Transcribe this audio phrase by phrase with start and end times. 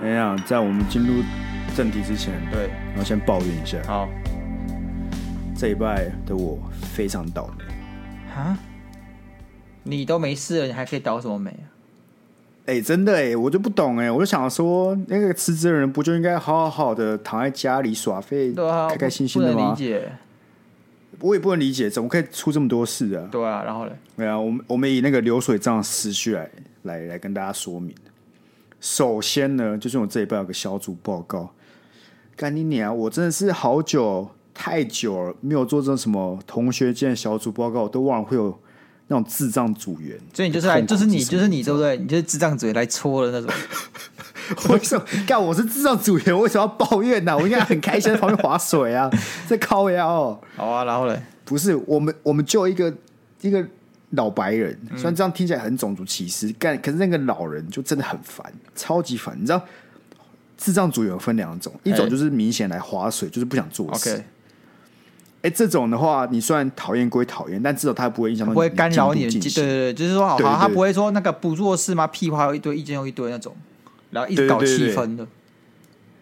[0.00, 1.22] 哎呀，在我们进入
[1.76, 3.78] 正题之前，对，然后先抱怨一下。
[3.86, 4.08] 好，
[5.56, 6.58] 这一拜的我
[6.94, 7.64] 非常倒霉。
[8.34, 8.56] 哈？
[9.82, 11.66] 你都没事了，你还可以倒什么霉啊？
[12.66, 19.54] 哎、欸，真的哎，我就不懂哎，我就想说，那个辞职的人不就应该好好好的躺在家里耍废，对啊，开开心心的吗？
[19.54, 20.12] 不能理解。
[21.20, 23.28] 我也不能理解，怎么可以出这么多事啊？
[23.30, 23.92] 对啊，然后呢？
[24.16, 26.50] 对啊，我们我们以那个流水账思绪来
[26.82, 27.94] 来来跟大家说明。
[28.80, 31.52] 首先呢，就是我这一半有个小组报告，
[32.36, 32.96] 干你娘！
[32.96, 38.56] 我真的是好久太久了没有做这种什么同学间小组报告，我都忘了会有
[39.08, 40.16] 那种智障组员。
[40.32, 41.96] 所以你就是来，就是你，就是你，对不对？
[41.96, 43.50] 你就是智障组员来戳的那种。
[44.70, 45.04] 为什么？
[45.26, 47.36] 干我是智障组员，我为什么要抱怨呢、啊？
[47.36, 49.10] 我应该很开心在旁边划水啊，
[49.46, 50.40] 在靠腰。
[50.56, 51.20] 好啊，然后嘞？
[51.44, 52.92] 不是我们，我们就一个
[53.40, 53.66] 一个。
[54.12, 59.36] 老白人，虽然这样听起来很种族歧视，干、嗯、可是那个老人就真的很烦，超级烦。
[59.38, 59.62] 你知道，
[60.56, 64.14] 智障组有分两种，一种就是明显来划水，就是不想做事。
[64.14, 64.24] 哎、
[65.42, 72.06] 欸，这种的话，你虽然讨厌归讨厌，但至少他不会影响到你，不会干扰你的进对对对，就是说，好，好，他不会说那个不做事吗？
[72.06, 73.54] 屁话有一堆，意见又一堆那种，
[74.10, 75.26] 然后一直搞气氛的。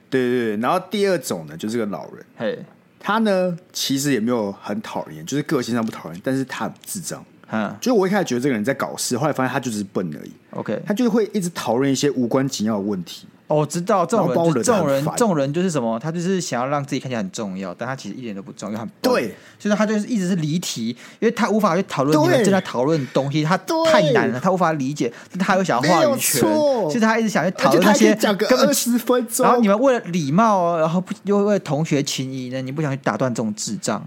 [0.09, 2.59] 对对对，然后第二种呢，就是个老人，嘿，
[2.99, 7.25] 他呢其实也没有很讨厌，就是个性上不讨厌，但是他很智障。
[7.51, 10.33] 嗯，就我一开始觉得这个人在搞事，后来发现他就是笨而已。
[10.51, 13.27] OK，他就会一直讨论一些无关紧要的问题。
[13.49, 15.99] 哦，我知道这种人，这种人，这种人就是什么？
[16.01, 19.13] 他就是想要让自己看起来很重要，但他其实一点都不重要，很笨。
[19.13, 20.89] 对，所以他就是一直是离题，
[21.21, 23.57] 因为他无法去讨论你们正在讨论的东西，他
[23.91, 29.45] 太难了，他无法理解，但他又想要话语权，所以他一直想去讨论那些讲个二十分钟。
[29.45, 32.61] 然后你们为了礼貌，然后不又为了同学情谊呢？
[32.61, 34.05] 你不想去打断这种智障？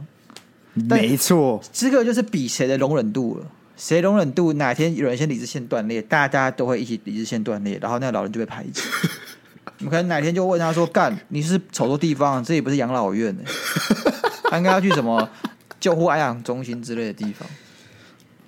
[0.74, 3.46] 没错，这个就是比谁的容忍度了。
[3.76, 8.82] 谁容忍度哪天有人先理智线断裂，大家都会一起理智线断裂，然后那个老人就被排挤。
[9.80, 13.44] 你可能哪天就问他说：“干，你是走错地方，这也不是养老院呢，
[14.50, 15.28] 他应该要去什么
[15.80, 17.48] 救护安养中心之类的地方。”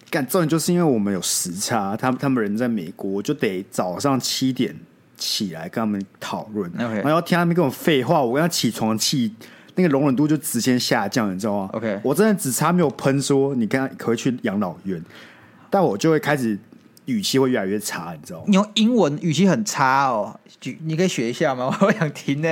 [0.10, 4.76] 干，重点就是因为我们有时差，他们他们人在美国，我就得早上七点
[5.18, 9.34] 起来跟他们讨论.然后要听他们跟我废话，我跟他起床气。
[9.74, 15.02] 那个容忍度就直线下降，你知道吗？OK，我真的只差没有喷说你看可以去养老院，
[15.70, 16.60] 但我就会开始
[17.06, 18.46] 语气会越来越差，你知道吗？
[18.48, 20.40] 你用英文语气很差哦，
[20.84, 21.76] 你可以学一下吗？
[21.82, 22.50] 我想听呢。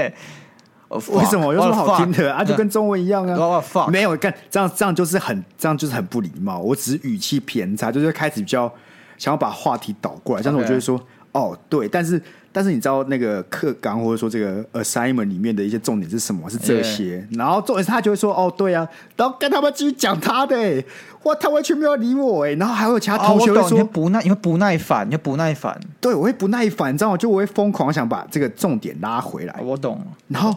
[0.88, 2.44] Oh, 为什么有什么好听的啊？
[2.44, 3.36] 就跟中文一样啊。
[3.36, 3.90] Oh.
[3.90, 6.60] 没有，干这样这样就是很这样就是很不礼貌。
[6.60, 8.74] 我只是语气偏差，就是开始比较
[9.18, 11.00] 想要把话题倒过来，但是我就会说.
[11.32, 12.22] 哦对，但是。
[12.52, 16.50] 但是你知道那个课纲或者说这个 assignment 里面的一些重点是什么？
[16.50, 17.26] 是这些。
[17.32, 20.84] 然后重点是他就会说：“哦，对啊。”然后跟他们继续讲他的，
[21.24, 22.54] 哇，他完全没有理我哎。
[22.54, 27.18] 然后还会有其他同学会说：“哦、你不耐，你会不耐烦，你会不耐烦。”对，我会不耐烦，你知道吗？
[27.18, 29.56] 就我会疯狂想把这个重点拉回来。
[29.64, 30.02] 我懂。
[30.28, 30.56] 然后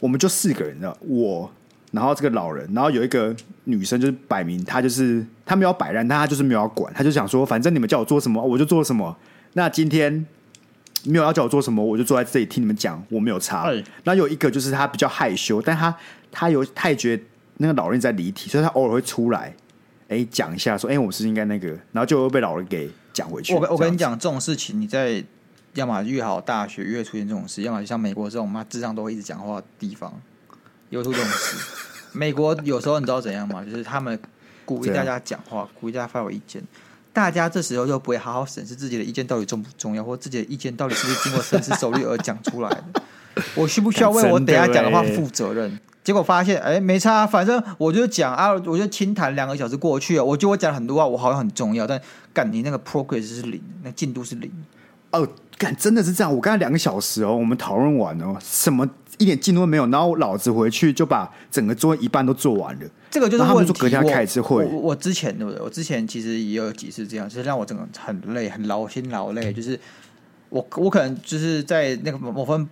[0.00, 1.50] 我们就四个人，你知道，我，
[1.92, 9.16] 然后这个老人，然后有一个女生，就是摆明她就是她没有摆烂，但她就是没有要管，她就想说，反正你们叫我做什么，我就做什么。
[9.54, 10.26] 那今天。
[11.04, 13.70] 没有要叫我做什么，我就坐在这里听你们讲，我没有差。
[14.04, 15.94] 然后有一个就是他比较害羞，但他
[16.30, 17.22] 他有他也觉得
[17.58, 19.54] 那个老人在离题，所以他偶尔会出来，
[20.08, 23.54] 哎，讲一下说，哎，我是应该那个，然后就会被老人给讲回去。
[23.54, 25.22] 我我跟你讲这种事情，你在
[25.74, 30.12] 要么越好大学越出现这种事，要么像美国这种妈智障都会一直讲话的地方，
[30.90, 31.56] 有出这种事。
[32.12, 33.64] 美国有时候你知道怎样吗？
[33.64, 34.18] 就是他们
[34.64, 36.62] 鼓励大家讲话，鼓励大家发表意见。
[37.12, 43.02] 大家这时候就不会好好审视自己的意见到底重不重要，或自己的意见到底是不是经过深思熟虑而讲出来的。
[43.54, 45.78] 我需不需要为我等下讲的话负责任？
[46.04, 50.24] 结果发现，哎，没差，反正我就讲啊，我就轻谈两个小时过去了。
[50.24, 52.00] 我觉得我讲了很多话，我好像很重要，但
[52.32, 54.50] 干你那个 progress 是零，那进度是零。
[55.12, 56.34] 哦，干真的是这样。
[56.34, 62.86] 我刚才两个小时哦，我们讨论完哦，什么一点进度都没有，然后我老子回去就把整个作业一半都做完了。
[63.12, 63.72] 这个就是问题。
[64.40, 65.60] 我我我之前对不对？
[65.60, 69.52] 我之前其实也有几次这样，就是让我整个很累、很劳心劳累。
[69.52, 69.78] 就是
[70.48, 72.66] 我我可能就是在那个某分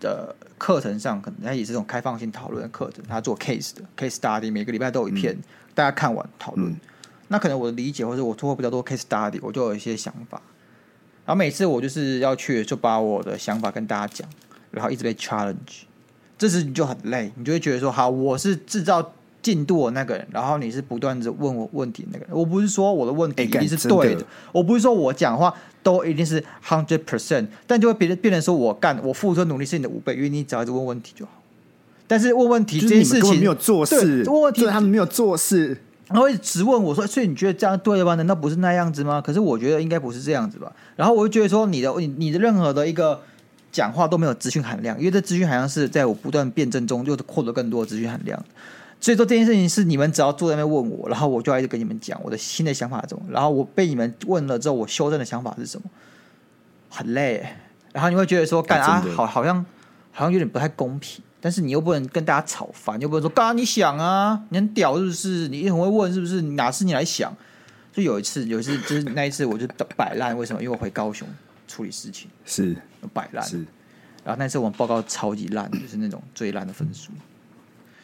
[0.00, 5.42] 的课程上，可能他也是这种开放性讨论的课程，他做 case 的 case study，每个礼拜都有一篇，嗯、
[5.76, 6.68] 大家看完讨论。
[6.68, 6.76] 嗯、
[7.28, 10.42] 那可能我的理解，或者我做过比较多 case study，我就有一些想法。
[11.24, 14.28] 然后每次我就是要去，就把我的想法跟大家讲，
[14.72, 15.84] 然后一直被 challenge，
[16.36, 19.14] 这时你就很累，你就会觉得说，好，我是制造。
[19.42, 25.52] 进度的那个人，然后你是不断的问我问题那个人，我不是说我的问题一定是对的，的我不是说我讲话
[25.82, 31.32] 都一定是 hundred percent，但就会别人变成说我干我付出努力是你的五倍，因为你只要一直问问题就好。
[32.06, 35.76] 但是问问题这件事情没有做事，问问题他们没有做事，
[36.08, 38.14] 然后一直质问我说：“所以你觉得这样对的吗？
[38.16, 40.70] 难道不是那样子吗？”可是我觉得应该不是这样子吧。
[40.94, 43.18] 然后我就觉得说，你的你你的任何的一个
[43.70, 48.44] 讲话都没有资讯含量，因为这资讯含量是在我不断辩证中又获得更多的资讯含量。
[49.02, 53.22] 所以说这件事情是你们只要坐在那边问我，然后我就一直跟你们讲我的新的想法是什么。
[53.28, 55.90] 然后我被你们问了之后，我修正的想法是什么？
[56.88, 57.44] 很累，
[57.92, 59.56] 然后你会觉得说，干啊，好好像
[60.12, 61.22] 好像有点不太公平。
[61.40, 65.48] 但是你又不能跟大家吵翻，又不能说刚刚你想啊，你很屌是不是？
[65.48, 66.40] 你很会问是不是？
[66.42, 67.36] 哪是你来想？
[67.92, 69.66] 就有一次，有一次就是那一次，我就
[69.96, 70.38] 摆烂。
[70.38, 70.62] 为什么？
[70.62, 71.26] 因为我回高雄
[71.66, 72.76] 处理事情，是
[73.12, 73.44] 摆烂。
[73.44, 73.56] 是，
[74.22, 77.10] 然后那次我们报告超级烂，就是那种最烂的分数。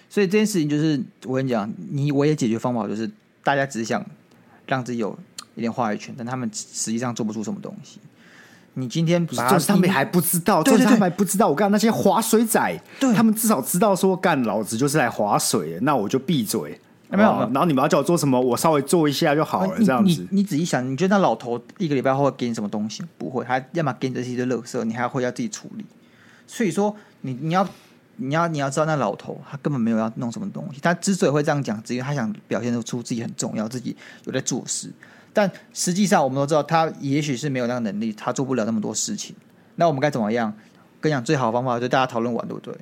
[0.09, 3.11] 所以这件事情就是我跟你讲，你我也解决方法就是
[3.43, 4.05] 大家只想
[4.67, 5.17] 让自己有
[5.55, 7.99] 一点话语权，但他们实际上做不出什么东西。
[8.75, 11.49] 你今天把就是他们还不知道，就是他们还不知道。
[11.49, 16.81] 我刚刚那些划水仔，对他们至少知道说，干老子就是来划水的，那我就闭嘴。
[17.11, 20.27] 没有，然后你们要叫我做什么，我稍微做一下就好了，这样子。
[20.31, 23.03] 你你仔细想，你觉得那老头一个礼拜后会给你什么东西？
[23.17, 25.85] 不会，他要么给你这些的垃圾，你还会要自己处理。
[26.47, 27.67] 所以说，你你要
[28.19, 30.81] 你要你要知道，那老头他根本没有要弄什么东西。
[30.81, 34.93] 他之所以会这样讲，只因为他想表现出自己很重要，自己有在做事。
[35.33, 39.35] 但实际上，我们都知道，他也许是没有那个能力，他做不了那么多事情。
[39.77, 40.53] 那我们该怎么样？
[41.01, 42.75] 跟你讲，最好的方法就是大家讨论完，对不对？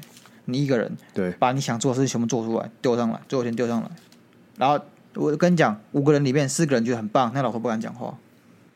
[0.46, 3.90] 你一个人，对，把你想做的事情全部做出来，丢上来，最后先丢上来。
[4.56, 4.82] 然后
[5.14, 8.16] 我跟你讲，五个人里面四个人觉得很棒，那老头不敢讲话。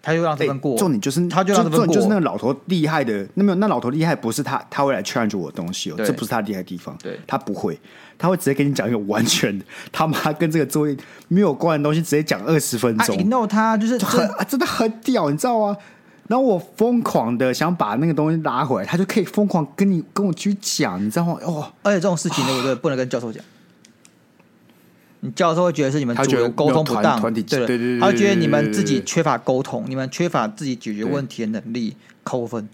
[0.02, 7.78] 他就让这份过，重点就是他就让这份过，就是那个老头厉害的，那没有那老头厉害不是他，他会来 challenge 我的东西哦，这不是他厉害的地方，对，他不会，
[8.18, 9.60] 他会直接跟你讲一个完全
[9.92, 10.96] 他妈跟这个作业
[11.28, 15.76] 没有关的东西，直接讲二十分钟，你 know 他就是很真的很屌，你知道吗？
[16.28, 21.36] 然后我疯狂的想把那个东西拉回来，他就可以疯狂跟你跟我去讲，你知道吗？
[21.42, 22.74] 哦，而且这种事情对不对？
[22.76, 23.42] 不能跟教授讲。
[25.20, 32.68] 你教授会觉得是你们主流沟通不当，对对对，他会觉得你们自己缺乏沟通，你们缺乏自己解决问题的能力，扣分。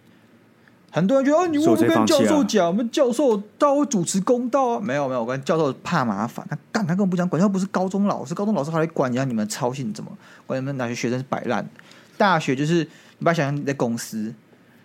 [0.92, 4.80] 很多人觉得哦，你我不跟教授讲，我们教授他会主持公道啊。
[4.80, 10.10] 没有没有，我跟教授怕麻烦，他干他根本不讲，管他不是高中老师，高中老师还来管你，让你们操心怎么
[10.46, 10.58] 管？
[10.58, 11.68] 你们哪些学生是摆烂？
[12.16, 12.82] 大学就是
[13.18, 14.32] 你把想象你在公司，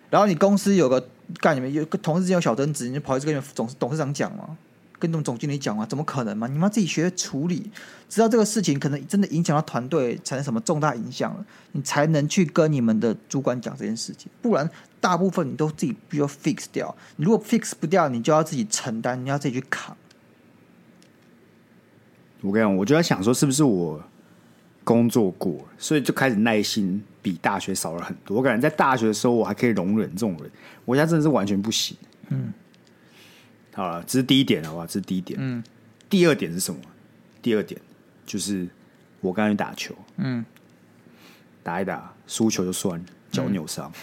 [0.10, 1.08] 然后你公司有个
[1.40, 4.58] 干，你们有个同事之间有小争执，你就跑去跟你们总董事长讲嘛。
[5.02, 6.46] 跟总总经理讲啊，怎么可能嘛？
[6.46, 7.72] 你们要自己学处理，
[8.08, 14.32] 知道这个事情可能真的影响到团队，产生什么重大影响了，你才能去跟你们的主管讲这件事情。
[14.44, 14.70] 不然，
[15.00, 16.96] 大部分你都自己必须要 fix 掉。
[17.16, 19.98] 你如果 fix 不掉，你就要自己承担，你要自己去扛。
[22.42, 24.00] 我跟你讲，我就在想说，是不是我
[24.84, 28.38] 工作过，所以就开始耐心比大学少了很多。
[28.38, 30.52] 我感觉在大学的时候，我还可以容忍这种人，
[30.86, 31.98] 我现在真的是完全不行。
[32.30, 32.54] 嗯。
[33.74, 34.86] 好了，这是第一点，好吧？
[34.86, 35.40] 这是第一点。
[35.42, 35.64] 嗯，
[36.10, 36.80] 第二点是什么？
[37.42, 37.80] 第二点
[38.26, 38.68] 就是
[39.20, 40.46] 我刚才打球，嗯，
[41.64, 43.94] 打一打输球就算，脚扭伤，嗯、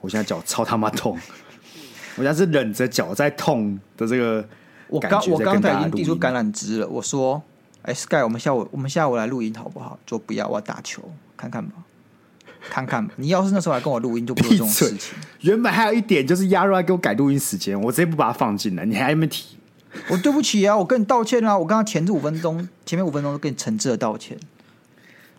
[0.00, 1.18] 我现在脚超他妈痛，
[2.16, 4.46] 我现在是忍着脚在痛的这个。
[4.88, 7.42] 我刚我刚才已经递出橄榄枝了，我说
[7.82, 11.02] ：“哎，Sky，我们下午我们下午来录音好不好？”就不要，我要打球，
[11.36, 11.84] 看看吧。
[12.70, 15.16] 看看，你要是那时候来跟我录音，就不会这种事情。
[15.40, 19.56] 原本还有一点就是亚瑞给我改录音时间，我直接不把它放进来，你还没提。
[20.08, 24.38] 我对不起啊，我跟你道歉啊，我刚刚前这五分钟，前面五分钟都跟你诚挚的道歉。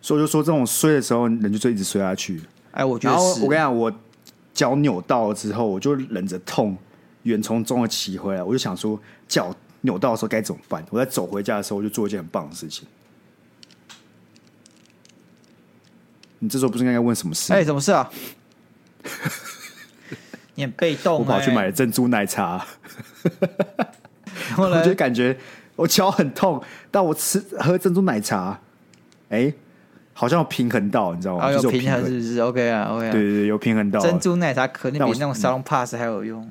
[0.02, 2.40] 所以我就说，这种衰的时候，人就就一直衰下去。
[2.72, 3.92] 哎，我觉得我跟你讲，我
[4.52, 6.76] 脚扭到了之后，我就忍着痛，
[7.22, 8.42] 远从中的骑回来。
[8.42, 10.84] 我就想说，脚扭到的时候该怎么办？
[10.90, 12.86] 我在走回家的时候，我就做一件很棒的事情。
[16.40, 17.52] 你这时候不是应该要问什么事？
[17.54, 18.10] 哎，什么事啊？
[20.56, 21.18] 你很被动、欸。
[21.20, 22.66] 我跑去买了珍珠奶茶，
[24.58, 25.38] 我就感觉
[25.76, 28.58] 我脚很痛，但我吃喝珍珠奶茶，
[29.30, 29.54] 哎、欸，
[30.12, 31.46] 好像有平衡到，你知道吗？
[31.46, 33.12] 哦、有平衡是不是？OK 啊，OK 啊。
[33.12, 34.00] 对对对，有平衡到。
[34.00, 36.50] 珍珠奶茶肯定比那种沙龙 pass 还有用。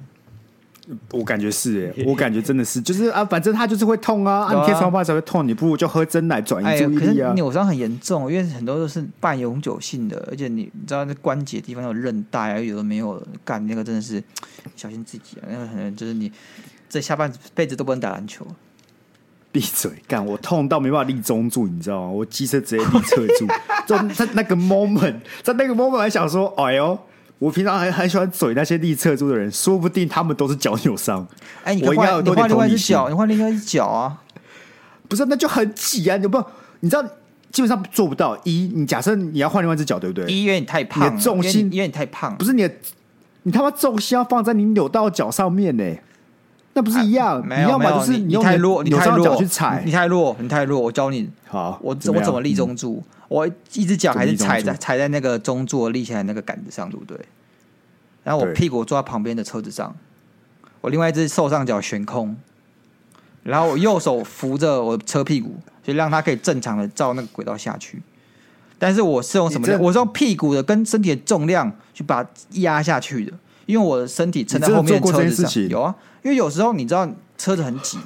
[1.12, 7.30] 我感觉是哎，我感觉真的是，就是啊，反正他就是会痛啊，啊你贴床板才会痛，你不如就喝真奶转移注意力啊。
[7.30, 14.24] 哎、扭伤很严重，因为很多都是半永久性的，而且你你知道那关节地方有韧带啊，有的没有，干那个真的是
[14.76, 16.32] 小心自己啊，那个可能就是你
[16.90, 18.46] 这下半辈子都不能打篮球。
[19.52, 22.10] 闭嘴，干我痛到没办法立中柱，你知道吗？
[22.10, 23.48] 我机车直接立侧柱，
[23.86, 26.98] 就在那个 moment，在那个 moment 还想说，哎呦。
[27.40, 31.26] 我平常还很喜欢嘴那些立侧柱的人，说不定他们都是脚扭伤。
[31.64, 34.22] 哎、欸，你换你换另外一只脚，你换另外一只脚啊？
[35.08, 36.18] 不是，那就很挤啊！
[36.18, 36.44] 你不，
[36.82, 37.04] 你知道，
[37.52, 38.38] 基本上做不到。
[38.44, 40.26] 一，你假设你要换另外一只脚，对不对？
[40.32, 42.72] 一，因为你太胖，你的重心因为你太胖，不是你的，
[43.44, 45.84] 你他妈重心要放在你扭到脚上面呢？
[45.84, 46.00] 那
[46.80, 47.46] 那不是一样？
[47.46, 50.80] 没有，没有，就是你太弱，你太弱去踩，你太弱，你太弱。
[50.80, 53.04] 我教你，好，我我怎么立中柱？
[53.28, 57.20] 我一只脚还是踩在踩在那个中柱立起来那个杆子上，对不对？
[58.24, 59.94] 然后我屁股坐在旁边的车子上，
[60.80, 62.34] 我另外一只受伤脚悬空，
[63.44, 68.02] 然后我右手扶着我的车屁股，就让它可以正常的照那个轨道下去。
[68.78, 69.68] 但是我是用什么？
[69.80, 73.34] 我是用屁股的跟身体的重量去把它压下去的，
[73.70, 75.68] 因为我的身体撑在后面车子上。
[75.70, 77.08] 有啊，因为有时候你知道
[77.38, 78.00] 车子很挤，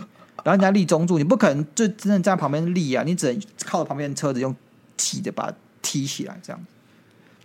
[0.43, 4.53] 然后人家立中柱，你不可能就真的站在旁边立啊，你只能靠着旁边的车子用
[4.98, 6.62] 踢的把它踢起来，这样。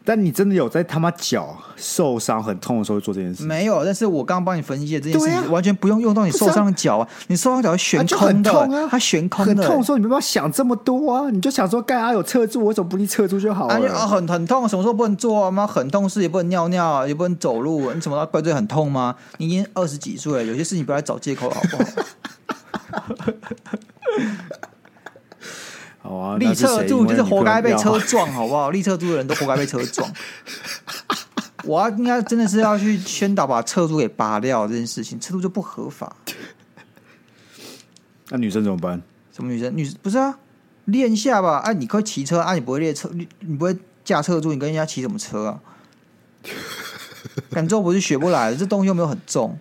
[0.08, 3.44] 但你真的有在他妈脚受伤很痛的时候做这件事？
[3.44, 7.06] 没有，但是我刚刚帮你分析的这件事情，完全不用用到你受伤的脚啊！
[7.26, 11.28] 你受伤脚是悬空的，它悬空的，很痛的时候你没办法想这么多啊！
[11.28, 13.92] 你就想说，干啊有侧住，我怎么不立侧住就好了？
[13.92, 15.50] 啊，很很痛，什么时候不能做啊？
[15.50, 19.14] 妈，很痛是也不能尿尿，也不能走路，你怎么要怪罪很痛吗？
[19.36, 21.84] 你已经二十几岁了，有些事情不要找借口好不好？
[26.38, 28.70] 立侧柱就是活该被车撞，好不好？
[28.70, 30.10] 立侧柱的人都活该被车撞。
[31.64, 36.16] 我要应该真的是要去宣导把侧柱给拔掉这件事情，侧柱就不合法。
[38.30, 39.02] 那女生怎么办？
[39.34, 39.76] 什么女生？
[39.76, 40.38] 女不是啊，
[40.86, 41.58] 练一下吧。
[41.58, 43.10] 哎、啊，你可以骑车啊，你不会练车，
[43.40, 45.60] 你不会驾车柱，你跟人家骑什么车啊？
[47.50, 49.58] 感重不是学不来的，这东西又没有很重。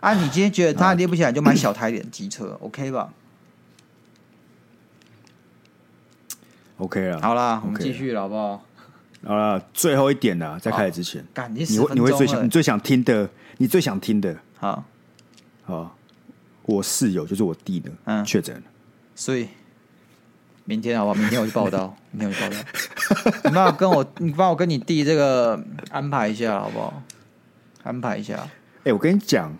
[0.00, 3.12] 啊，你今天觉得他练不起来，就买小台一点机车，OK 吧
[6.80, 8.62] ？OK 了，好啦，我们继续了，好不好？
[9.26, 14.82] 好了，最后一点了，在开始之前，你你会你会最想你最想听的，你最想听的，好，
[15.64, 15.94] 好，
[16.62, 18.62] 我室友就是我弟的，嗯，确诊了，
[19.14, 19.48] 所以
[20.64, 21.14] 明天好不好？
[21.14, 27.02] 明天我去报道， 明天我去报道，你帮我跟我，你帮我跟你弟这个安排一下，好不好？
[27.82, 28.48] 安排一下。
[28.84, 29.54] 哎，我跟你讲。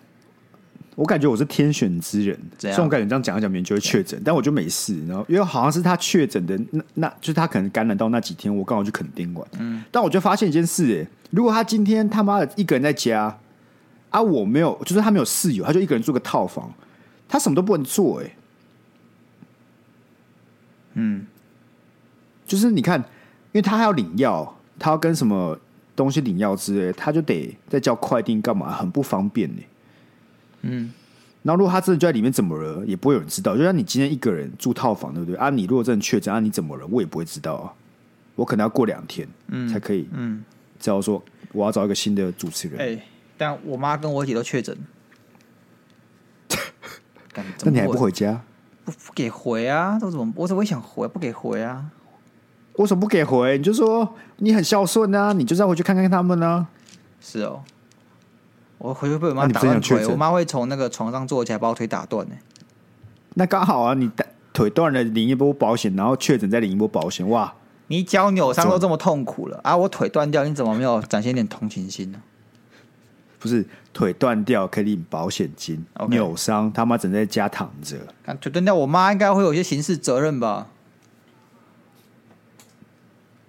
[0.97, 5.07] 我感觉我是天选之人，这种感觉这样讲一讲，别人就会确诊，但我就没事。
[5.07, 9.49] 然后因为好像是他确诊的那，那就是他可能感染到那几天，我刚好去垦丁玩。
[9.59, 13.39] 嗯，但我就发现一件事，哎，如果他今天他妈的一个人在家，
[14.11, 16.71] 啊，我没有，就是他没有室友，他就一个人住个套房，
[17.29, 18.37] 他什么都不能做，哎，
[20.95, 21.25] 嗯，
[22.47, 23.05] 就是你看，因
[23.53, 25.59] 为他还要领药，他要跟什么
[25.97, 29.63] 东西领药之类，他就得再叫快递干嘛，很不方便呢。
[30.63, 30.93] 嗯，
[31.43, 33.57] 然后如果他真的就在里面怎么了，也不会有人知道。
[33.57, 35.37] 就像你今天一个人住套房，对不对？
[35.37, 36.87] 啊，你如果真的确诊，啊，你怎么了？
[36.89, 37.73] 我也不会知道啊。
[38.37, 40.45] 我可能要过两天，嗯，才可以，嗯，
[40.79, 42.81] 只要说我要找一个新的主持人。
[42.81, 43.03] 哎、欸，
[43.37, 44.77] 但我妈跟我姐都确诊，
[47.65, 48.41] 那你还不回家？
[48.85, 49.99] 不不给回啊？
[49.99, 50.33] 都怎么？
[50.37, 51.07] 我怎么会想回？
[51.09, 51.91] 不给回啊？
[52.77, 53.59] 为什么不给回？
[53.59, 56.69] 你就说你很孝顺啊，你就是要回去看看他们呢、啊。
[57.21, 57.63] 是哦。
[58.81, 62.35] 我回去被我妈打断腿，我妈会从那个床上坐起来把我腿打断呢。
[63.35, 64.11] 那刚好啊，你
[64.55, 67.53] 腿断了领一波保险，然后确诊再领一波保险，哇！
[67.89, 72.23] 你脚扭伤都这么痛苦了啊，我腿断掉，你怎么没有展现点同情心呢？
[73.39, 76.09] 不是腿断掉可以领保险金，okay.
[76.09, 77.99] 扭伤他妈只能在家躺着。
[78.41, 80.69] 腿断掉，我妈应该会有一些刑事责任吧？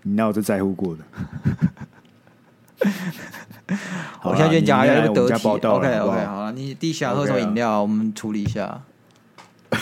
[0.03, 1.03] 你那我就在乎过的。
[4.23, 5.47] 我现在就讲一个得体。
[5.47, 7.81] OK OK，好了，你弟想喝什么饮料？
[7.81, 8.81] 我们处理一下。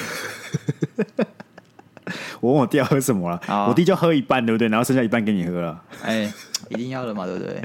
[2.41, 4.67] 我问我弟要喝什么了，我弟就喝一半，对不对？
[4.69, 5.83] 然后剩下一半给你喝了。
[6.03, 6.31] 哎，
[6.69, 7.61] 一定要的嘛，对不对？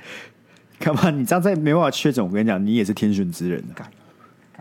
[0.81, 1.11] 干嘛？
[1.11, 3.65] 你这样再没办法确诊，我跟你讲，你也是天选之人。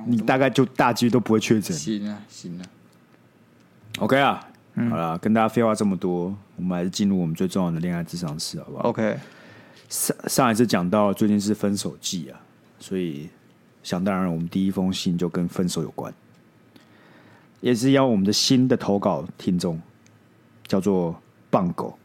[0.06, 1.76] 你大概就大几率都不会确诊。
[1.76, 2.64] 行啊，行啊。
[4.00, 4.46] OK 啊，
[4.90, 9.18] 好了，跟大家废话这么多，我们还是进入我们最重要的恋爱智商室，好不好？OK。
[9.90, 12.40] 上上一次讲到最近是分手季啊，
[12.80, 13.30] 所以
[13.84, 16.14] 想当然，我们第一封信就跟分手有关，
[17.62, 19.80] 也是要我们的新的投稿听众，
[20.68, 21.16] 叫做
[21.50, 21.98] 棒狗，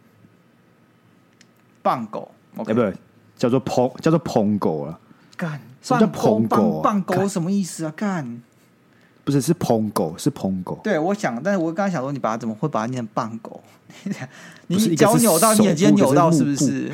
[1.83, 2.67] 棒狗，哎、okay.
[2.69, 2.95] 欸，不对，
[3.37, 5.01] 叫做捧，叫做捧狗了。
[5.37, 6.81] 干，什么叫捧狗？
[6.83, 7.93] 棒狗什么意思啊？
[7.97, 8.43] 干，
[9.25, 10.81] 不是，是捧狗，是捧狗。
[10.83, 13.63] 对，我想，但是我刚才想说，你把它怎么会把它念成棒狗？
[14.67, 16.93] 你脚扭到，你眼睛扭到，是不是？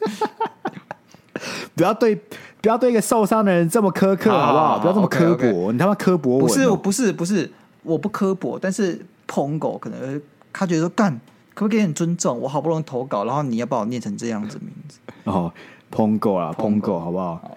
[1.74, 2.14] 不要对，
[2.60, 4.78] 不要对一个受伤的人这么苛刻，好不好？
[4.80, 6.40] 不要这么刻薄.你他妈刻薄我、喔！
[6.40, 7.50] 不是，不是，不是，
[7.82, 10.20] 我不刻薄，但是捧狗可能
[10.52, 11.12] 他觉得说干，
[11.54, 12.40] 可不可以给你尊重？
[12.40, 15.52] 我好不容易投稿，然后你要把我念成这样子名字哦，
[15.90, 17.56] 捧狗啊，捧狗，好不好？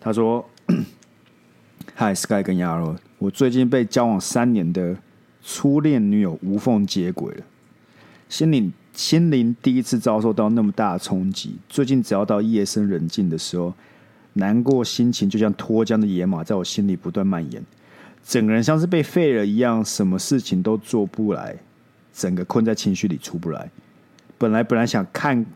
[0.00, 0.44] 他说：
[1.96, 4.96] “Hi Sky 跟亚罗，我最近被交往三年的
[5.44, 7.44] 初恋女友无缝接轨了，
[8.28, 11.56] 心里。”心灵第一次遭受到那么大的冲击。
[11.70, 13.72] 最近只要到夜深人静的时候，
[14.34, 17.64] 难过心情就像脱缰的野马，在我心里不断蔓延，
[18.22, 21.56] 整个人像是被废了一样，什么事情都做不来，
[22.12, 23.70] 整个困在情绪里出不来。
[24.36, 25.46] 本来本来想看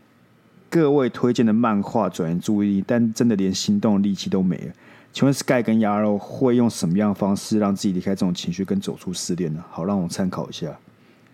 [0.67, 4.73] 各位推荐的漫画转移注意力，但真的连心动的力气都没了。
[5.13, 9.63] 请问 Sky 跟鸭肉会用什么样的方式让自己离开这种情绪，跟走出失恋呢？
[9.69, 10.75] 好，让我参考一下。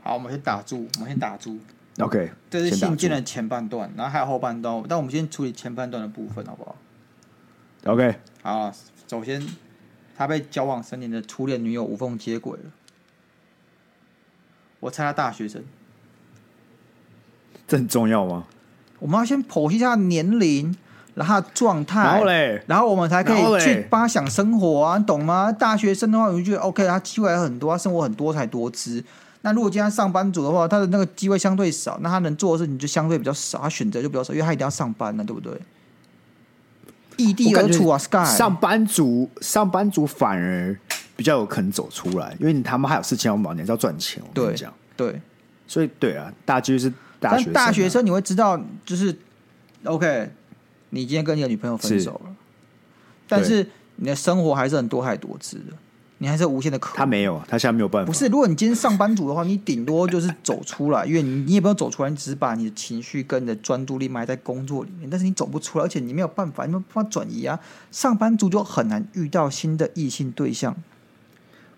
[0.03, 1.57] 好，我们先打住，我们先打住。
[1.99, 6.75] OK，这是信件的前半段，然后还有后半段，但我们先处理前半段的部分，好不好
[7.85, 8.71] ？OK，好，
[9.07, 9.45] 首先
[10.15, 12.71] 他被交往三年的初恋女友无缝接轨了，
[14.79, 15.63] 我猜他大学生，
[17.67, 18.45] 这很重要吗？
[18.99, 20.75] 我们要先剖析一下年龄。
[21.13, 25.51] 然后状态，然后嘞，然后我们才可以去帮他想生活啊，你懂吗？
[25.51, 29.03] 大学生的话，我就觉得 OK，他机会还很多，他生活很多才多姿。
[29.41, 35.59] 那如果今天上班族的话，他的那个机会相对少，那他能做的事情就相对比较少，他选择就比较少，因为他一定要上班呢，对不对？
[37.17, 40.77] 异地而处啊，Sky，上班族，上班族反而
[41.15, 44.21] 比较有可能走出来，因为你他妈还有事情要忙，你还是要赚钱。
[44.23, 45.21] 我跟你讲，对，
[45.67, 49.17] 所以对啊，大就是大学大学生你会知道，就是
[49.83, 50.31] OK。
[50.93, 52.35] 你今天跟你的女朋友分手了，是
[53.25, 55.71] 但是你的生活还是很多彩多姿的，
[56.21, 56.95] 你还是无限的可。
[56.95, 58.05] 他没有，他现在没有办法。
[58.05, 67.59] 不是，如果你今天上班族的话，你顶多就是走出来，因为你你也不用走出来，你只是把你的情绪跟你的专注力埋在工作里面，但是你走不出来，而且你没有办法，你没有办法转移啊。
[67.89, 70.75] 上班族就很难遇到新的异性对象。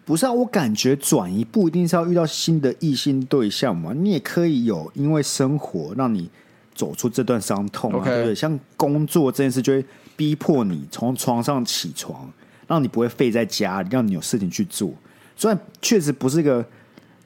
[0.04, 6.30] 不是啊，我感觉转移不一定是要遇到新的异性对象嘛，你也可以有因为生活让你。
[6.76, 8.06] 走出这段伤痛啊，Okay.
[8.06, 8.34] 对不对？
[8.34, 9.86] 像工作这件事，就会
[10.16, 12.28] 逼迫你从床上起床，
[12.68, 14.94] 让你不会废在家里，让你有事情去做。
[15.36, 16.66] 虽然确实不是一个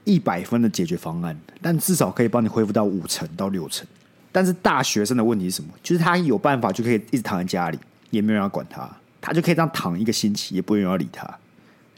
[0.03, 3.85] 一百分的解决方案，但至少可以帮你恢复到五成到六成。
[4.31, 5.69] 但是大学生的问题是什么？
[5.81, 7.79] 就是他有办法就可以一直躺在家里，
[8.09, 8.89] 也没有人要管他，
[9.19, 11.27] 他就可以这样躺一个星期，也不会有人要理他。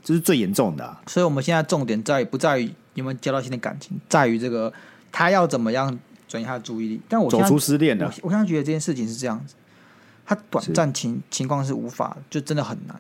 [0.04, 1.02] 这是最严重的啊。
[1.08, 4.72] 所以我们现在重点在于不在于有没有交到新的感情，在于这个
[5.12, 5.98] 他要怎么样。
[6.28, 8.06] 转移他的注意力，但我走出失恋了。
[8.06, 9.56] 我我现在觉得这件事情是这样子，
[10.28, 12.96] 他短暂情情况是无法，就真的很难。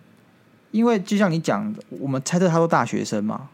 [0.71, 3.49] 因为就像你讲的，我们猜测他都大学生嘛。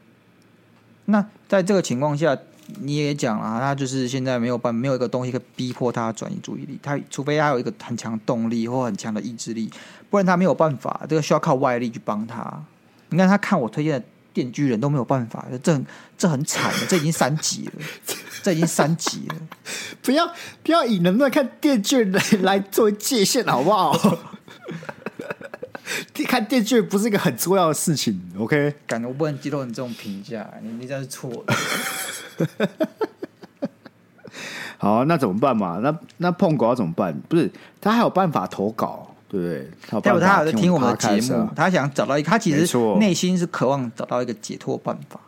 [1.06, 2.38] 那在这个情况下，
[2.82, 6.80] 你也讲了，他就是现在没有办法，没有一个东西可以逼迫他转移注意力。
[6.82, 9.72] 他除非他有一个很强动力或很强的意志力，
[10.10, 11.02] 不然他没有办法。
[11.10, 12.64] 这个需要靠外力去帮他。
[13.10, 14.06] 你看他看我推荐的。
[14.36, 15.86] 电锯人都没有办法，这很
[16.18, 17.72] 这很惨的，这已经三级了，
[18.44, 19.36] 这已经三级了。
[20.04, 20.30] 不要
[20.62, 23.94] 不要以能不能看电锯人来，来作为界限，好不好？
[26.28, 28.74] 看电锯不是一个很重要的事情，OK？
[28.88, 32.48] 感觉我不能接受你这种评价，你你这是错的。
[34.78, 35.80] 好，那怎么办嘛？
[35.82, 37.16] 那那碰狗要怎么办？
[37.30, 39.12] 不是他还有办法投稿。
[39.28, 39.68] 对不对？
[40.02, 45.20] 待会他有在听我们的节目，他想找到一个，他其实内心是渴望找到一个解脱办法，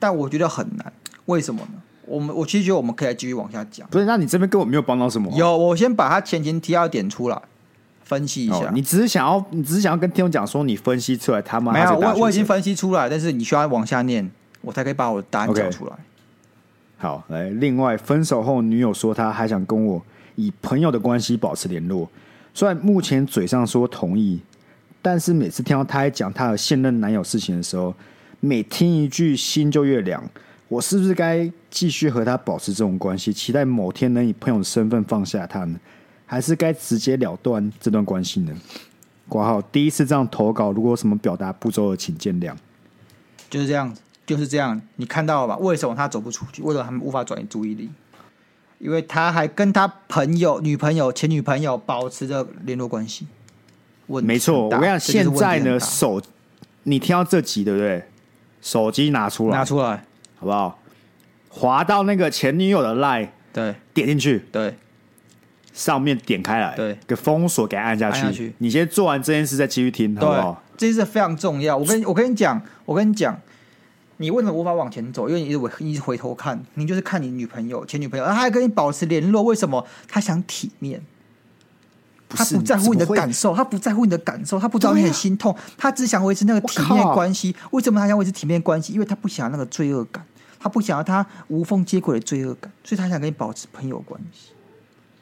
[0.00, 0.92] 但我觉得很难。
[1.26, 1.80] 为什么呢？
[2.06, 3.88] 我们我其实觉得我们可以继续往下讲。
[3.88, 5.32] 不是，那你这边根本没有帮到什么。
[5.38, 7.40] 有，我先把他前情提要点出来，
[8.10, 8.56] 分析一下。
[8.56, 14.28] 哦、你只是想要，你只是想要跟听众讲说，你分析出来他们没有，我我已经分析出来，但是你需要往下念，
[14.62, 15.92] 我才可以把我的答案讲出来。
[15.92, 15.96] Okay.
[16.98, 20.02] 好，来，另外，分手后女友说，她还想跟我
[20.34, 22.10] 以朋友的关系保持联络。
[22.52, 24.40] 虽然目前嘴上说同意，
[25.00, 27.94] 但是每次听到她在讲她的现任男友事情的时候，
[28.40, 30.20] 每听一句心就越凉。
[30.66, 35.78] 我是不是该继续和他保持这种关系，期待某天能以朋友的身份放下他呢？
[36.30, 38.54] 还是该直接了断这段关系呢？
[39.28, 42.54] 挂号第一次这样投稿，如果有什么表达不周的，请见谅。
[43.48, 44.80] 就是这样子，就是这样。
[44.94, 45.56] 你看到了吧？
[45.58, 46.62] 为什么他走不出去？
[46.62, 47.90] 为什么他们无法转移注意力？
[48.78, 53.26] 因为他还跟他朋友、女朋友、前女朋友保持着联络关系。
[54.06, 56.22] 没错，我跟你讲，现在呢，手
[56.84, 58.04] 你听到这集对不对？
[58.62, 60.04] 手机拿出来，拿出来，
[60.38, 60.78] 好不好？
[61.48, 64.76] 滑到那个前女友的 line，对，点进去，对，
[65.72, 68.22] 上面点开来，对，给封锁，给按下去。
[68.22, 70.62] 下去你先做完这件事，再继续听，好不好？
[70.76, 71.76] 这件事非常重要。
[71.76, 73.38] 我跟我跟你讲，我跟你讲。
[74.22, 75.30] 你为什么无法往前走？
[75.30, 79.42] 因为你一直回一直回头看，你就是看你女朋友、前女朋友，她还跟你保持联络。
[79.42, 79.86] 为什么？
[80.06, 81.00] 他想体面，
[82.28, 87.56] 他不在乎你的感受，他不在乎你的感受，他不知道你很心痛， 他只想维持那个体面关系。
[87.70, 88.92] 为什么他想维持体面关系？
[88.92, 90.22] 因为他不想要那个罪恶感，
[90.58, 94.50] 他不想要他无缝接轨的罪恶感，所以他想跟你保持朋友关系。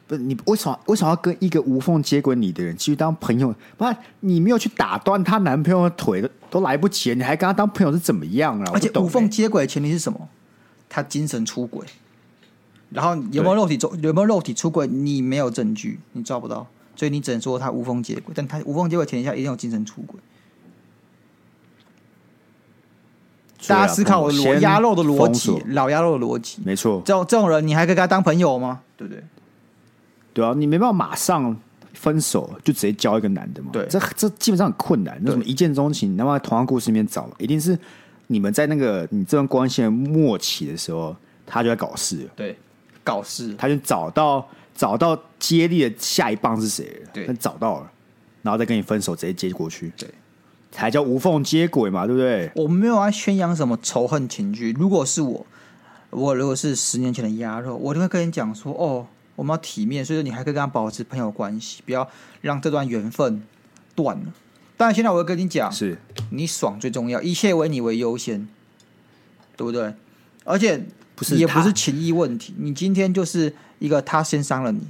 [0.09, 3.55] 不是你为什么为什么要跟一个无缝接轨你的人继续当朋友？
[3.77, 8.71] 不是你没有去打断她男朋友的腿都都来不及，你还跟他当朋友是怎么样啊？
[8.73, 10.29] 而且无缝接轨的前提是什么？
[10.89, 11.87] 他精神出轨，
[12.89, 13.95] 然后有没有肉体出？
[13.97, 14.87] 有没有肉体出轨？
[14.87, 16.67] 你没有证据，你抓不到。
[16.97, 20.19] 所以你只能说他无缝接轨，但他无缝接轨前提下一定有精神出轨。
[23.67, 27.03] 大家思考我裸鸭肉的逻辑，老鸭肉的逻辑，没错。
[27.05, 28.81] 这种这种人，你还可以跟他当朋友吗？
[28.97, 29.23] 对不对？
[30.33, 31.57] 对啊，你没办法马上
[31.95, 33.71] 分手就直接交一个男的嘛。
[33.73, 35.19] 对，这这基本上很困难。
[35.23, 37.79] 那什么一见钟情，那么同样故事里面找，一定是
[38.29, 42.29] 你们在那个你这段关系的末期的时候，他就在搞事。
[42.37, 42.57] 对，
[43.03, 47.03] 搞事，他就找到找到接力的下一棒是谁？
[47.13, 47.91] 对，他找到了，
[48.43, 49.93] 然后再跟你分手，直接接过去。
[49.97, 50.09] 对。
[50.71, 52.53] 才叫无缝接轨嘛，对不对？
[52.55, 54.71] 我没有要宣扬什么仇恨情绪。
[54.73, 55.47] 如果是我，
[56.11, 59.07] 我如果是十年前的鸭肉，我就会跟你讲说：哦，
[59.39, 63.41] 我们要体面，所以说你还可以跟他保持朋友关系，不要让这段缘分
[63.95, 64.35] 断了。
[64.77, 65.97] 但现在我会跟你讲，是
[66.31, 68.49] 你爽最重要，一切为你为优先，
[69.57, 69.95] 对不对？
[70.43, 74.81] 而且不是也不是情义问题，你今天就是一个他先伤了你，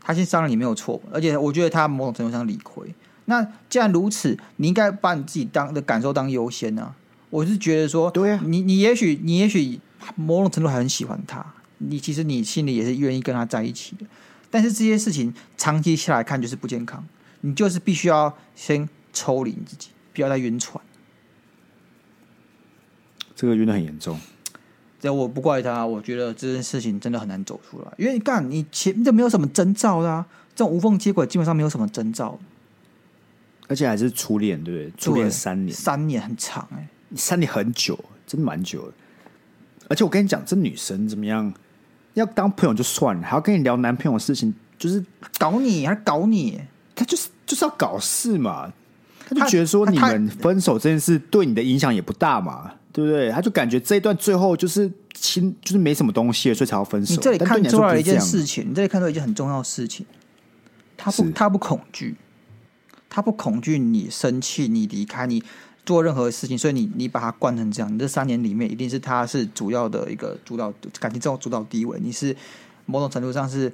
[0.00, 2.92] 他先伤了你没有错，而且我觉得他某种程度上理亏。
[3.26, 6.96] 那既然如此，你应该把你自己当的感受当优先呢、啊？
[7.30, 9.78] 我是觉得说，对啊，你你也许你也许
[10.16, 11.54] 某种程度还很喜欢他，
[11.88, 14.06] 你其实你心里也是愿意跟他在一起的，
[14.50, 17.04] 但是这些事情长期下来看就是不健康，
[17.40, 20.82] 你就是必须要先抽离你自己，不要再晕船。
[23.34, 24.18] 这个晕的很严重，
[25.00, 32.38] 这我不怪他，我觉得这件事情真的很难走出来，因为你干你前面就没有什么征兆啦、啊，这种无缝接轨基本上没有什么征兆。
[33.68, 34.92] 而且还是初恋，对不对？
[34.98, 38.92] 初恋三年，三年很长哎、欸，三年很久，真的蛮久的。
[39.88, 41.52] 而且我跟你讲，这女生怎么样？
[42.14, 45.04] 要当朋友就算了，还要跟你聊男朋友的事情，就是
[45.38, 46.60] 搞你，还搞你？
[46.94, 48.72] 他就是就是要搞事嘛。
[49.28, 53.30] 他就觉得说你们分手这件事对你的影响也不大嘛，对不对？
[53.30, 57.14] 他就感觉这一段最后就是亲，就是没什么东西了，所以才要分手。
[57.14, 60.04] 你这里看出来一件事情，你这里看出一件很重要的事情，
[60.96, 62.16] 他不，他不恐惧。
[63.14, 65.42] 他不恐惧你生气，你离开，你
[65.84, 67.92] 做任何事情，所以你你把他惯成这样。
[67.92, 71.98] 你这三年里面，一定是他是主要的一个主导感情这种主导地位。
[72.02, 72.36] 你是
[72.86, 73.72] 某种程度上是，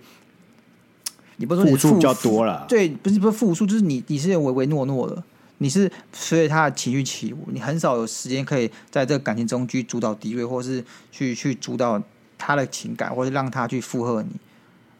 [1.36, 5.22] 你不是付出比较多了，对，不是不是付出，就是你你是唯唯诺诺的，
[5.58, 12.02] 你是随着他的情绪起伏，你很少有时间可以在这个感情中去主导地位，或是去去主导
[12.36, 14.30] 他的情感，或者让他去附和你。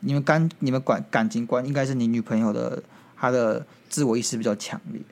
[0.01, 2.83] 你们感你们管感情观应该是你女朋友的。
[3.21, 5.03] 她的自我意识比较强烈，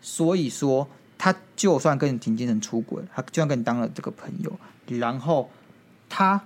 [0.00, 0.88] 所以说
[1.22, 4.50] 他就算跟你提精神出轨，他就算跟你当了这个朋友，
[4.98, 5.50] 然后
[6.08, 6.40] 他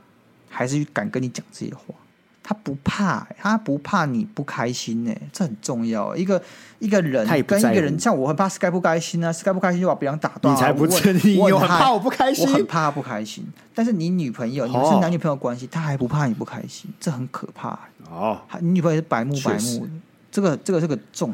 [0.48, 1.94] 还是敢跟你讲这些话，
[2.42, 6.16] 他不怕，他不怕你不开心呢，这很重要。
[6.16, 6.42] 一个
[6.80, 10.52] 一个人跟一个人，像我很怕 Sky 不开心啊，Sky 不开心就把别人打断。
[10.52, 13.46] 你才不真，你很怕我不开心，我很怕他不开心。
[13.76, 17.78] 但是你女朋友，你们是男女朋友关系，他还不怕你不开心，这很可怕
[18.10, 18.40] 哦。
[18.58, 19.90] 你女朋友是白目白目的。
[20.32, 21.32] 这个这个这个重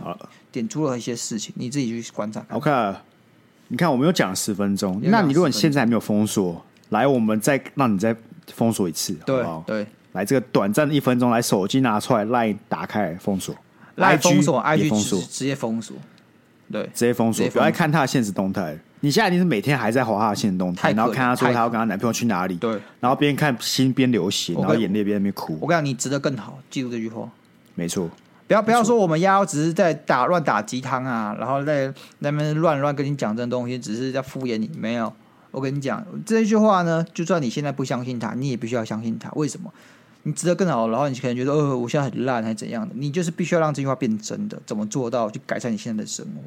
[0.53, 2.55] 点出了一些事情，你自己去观察看。
[2.59, 2.71] OK，
[3.73, 8.15] 你看我们又讲了十分钟，那你如果你现在还没有封锁，来，我们再让你再
[8.53, 9.65] 封锁一次，对好不好？
[9.65, 13.55] 对，来这个短暂的一分钟，来手机拿出来，LINE 打开封锁
[13.97, 15.97] ，LINE 封锁，IG 封锁，直接封锁，
[16.73, 18.77] 对，直接封锁，不要看他的现实动态。
[19.03, 25.57] 你现在一定是每天还在滑他的现实动态，然后看他说他要跟他男朋友去哪里，对，然后边看心边流血，然后眼泪边在那边哭。
[25.61, 27.31] 我跟你讲，你值得更好，记住这句话，
[27.77, 28.11] 没错。
[28.51, 34.69] 不要不要说我们丫只是在打乱打鸡汤啊，然后在那边乱乱跟你讲这东西，只是在敷衍你。
[34.77, 35.13] 没有，
[35.53, 39.31] 我跟你讲这句话呢，就算你现在不相信他，你也必须要相信他。
[39.37, 39.73] 为什么？
[40.25, 42.93] 你值得更好，然后你可能觉得，呃，我现在很烂，还是怎样的？
[42.97, 44.61] 你就是必须要让这句话变真的。
[44.67, 46.43] 怎么做到去改善你现在的生活？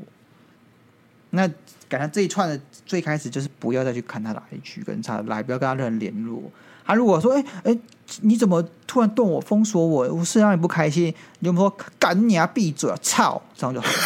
[1.30, 1.48] 那
[1.88, 6.52] 改善这一串的最开始就是不要再去看他的 IG 跟他来，不要跟他任何联络。
[6.86, 7.80] 他如果说，哎、欸、哎、欸，
[8.22, 10.14] 你怎么突然断我封锁我？
[10.14, 11.14] 我是让你不开心？
[11.40, 13.42] 你就说赶你啊，闭嘴啊，操！
[13.56, 13.94] 这样就好了。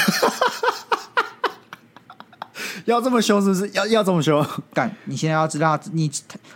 [2.85, 3.69] 要这么凶是不是？
[3.71, 4.45] 要要这么凶？
[4.73, 4.95] 干！
[5.05, 6.09] 你现在要知道，你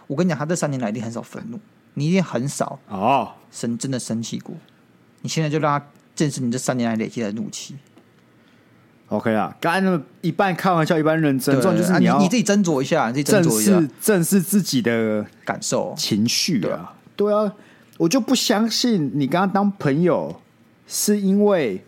[0.07, 1.59] 我跟你讲，他这三年来一定很少愤怒，
[1.95, 4.55] 你一定很少哦，生真的生气过。
[5.21, 7.75] 你现在就让他见识你这三年来累积的怒气。
[9.11, 16.93] OK 啊，刚才那么一半开玩笑，一半认真，这种就是你要、啊、你，你自己斟酌一下，你自己斟酌一下，正视正视自己的感受、情绪啊。
[17.17, 17.53] 对啊，
[17.97, 20.41] 我就不相信你跟他当朋友
[20.87, 21.83] 是因为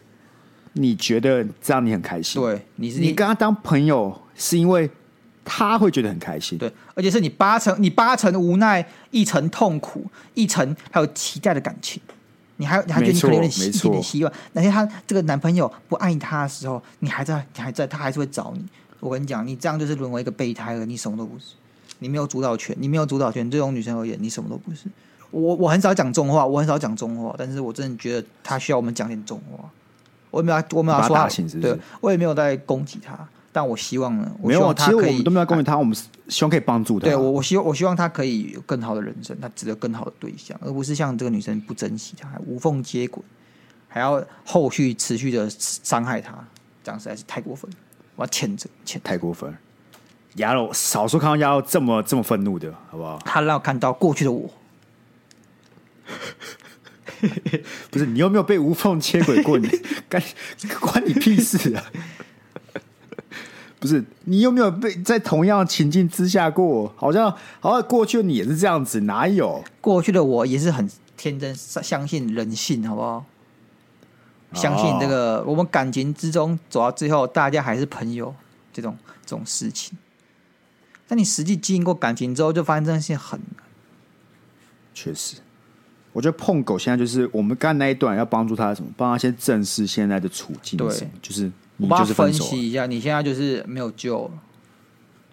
[0.74, 2.42] 你觉得这样你很开心。
[2.42, 4.90] 对，你是你跟他当朋友是因为
[5.46, 6.58] 他会觉得很开心。
[6.58, 12.02] 对，而且是你八成你八成无奈，一成痛苦，一成还有期待的感情。
[12.64, 14.34] 你还你还觉得你可能有点一点点希望？
[14.54, 18.66] 哪天他这个男朋友不爱他的时候，你还在，你还在，他还是会找你。
[19.02, 21.56] 我跟你讲，你这样就是沦为一个备胎了，你什么都不是。
[22.00, 23.50] 你没有主导权，你没有主导权。
[23.50, 24.86] 对这种女生而言，你什么都不是。
[25.32, 29.70] 我我很少讲重话，我很少讲重话，但是我真的觉得她需要我们讲点重话。
[30.32, 31.28] 我也没有，我没有说她，
[31.60, 33.28] 对，我也没有在攻击她。
[33.54, 35.96] 但我希望呢，没有，其实我们都没有攻击他，我们
[36.28, 37.06] 希望可以帮助他。
[37.06, 43.24] 对我，我希望我希望他可以有更好的人生，他值得更好的对象，而不是像这个女生不珍惜他，还无缝接轨，
[43.88, 46.34] 还要后续持续的伤害他，
[46.84, 47.78] 这样实在是太过分了。
[48.16, 49.58] 我要谴责，谴太过分了。
[50.38, 53.20] 鸭肉少数看到鸭肉这么这么愤怒的，好不好？
[53.24, 54.50] 他让我看到过去的我，
[57.92, 59.60] 不是你有没有被无缝接轨过？
[59.60, 59.70] 你
[60.10, 60.24] 关
[60.80, 61.84] 关你屁事啊！
[63.84, 66.90] 不是你有没有被在同样情境之下过？
[66.96, 69.62] 好像好像过去的你也是这样子，哪有？
[69.82, 73.26] 过去的我也是很天真，相信人性，好不好？
[74.54, 78.34] 相信这个，哦、我们感情之中走到最后，大家还是朋友，
[78.72, 79.98] 这种这种事情。
[81.06, 83.66] 但你实际经营过感情之后，就发现这件事情很难。
[84.94, 85.36] 确实，
[86.14, 90.78] 我觉得碰狗现在就是我们刚才那一段要帮助他什么，帮他先正视现在的处境。
[90.78, 90.88] 对，
[91.22, 91.52] 就是
[91.84, 94.32] 你就是分析一下，你现在就是没有救了。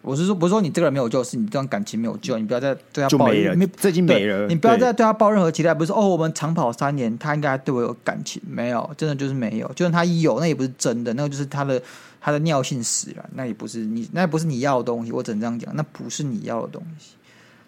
[0.02, 2.38] 我是说，不是说你这个人没有救，是你这段感情没有救。
[2.38, 4.46] 你不要再对他抱怨，这已经没了。
[4.46, 5.74] 你不要再对他抱任何期待。
[5.74, 8.40] 不是哦，我们长跑三年，他应该对我有感情？
[8.48, 9.68] 没有，真的就是没有。
[9.74, 11.82] 就算他有，那也不是真的，那个就是他的
[12.18, 15.12] 他的尿性使然，那也不是你，那也不是你要的东西。
[15.12, 17.10] 我只能这样讲，那不是你要的东西。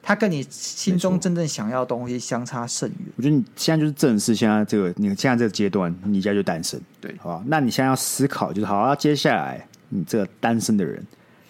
[0.02, 2.98] 他跟你心中真正想要的东西相差甚远。
[3.16, 7.44] 我觉得你现在就是正视现在这个，你现在这个阶段，你现在就单身，对，好吧？
[7.46, 11.02] 那你现在要思考，就是好，那接下来你这个单身的人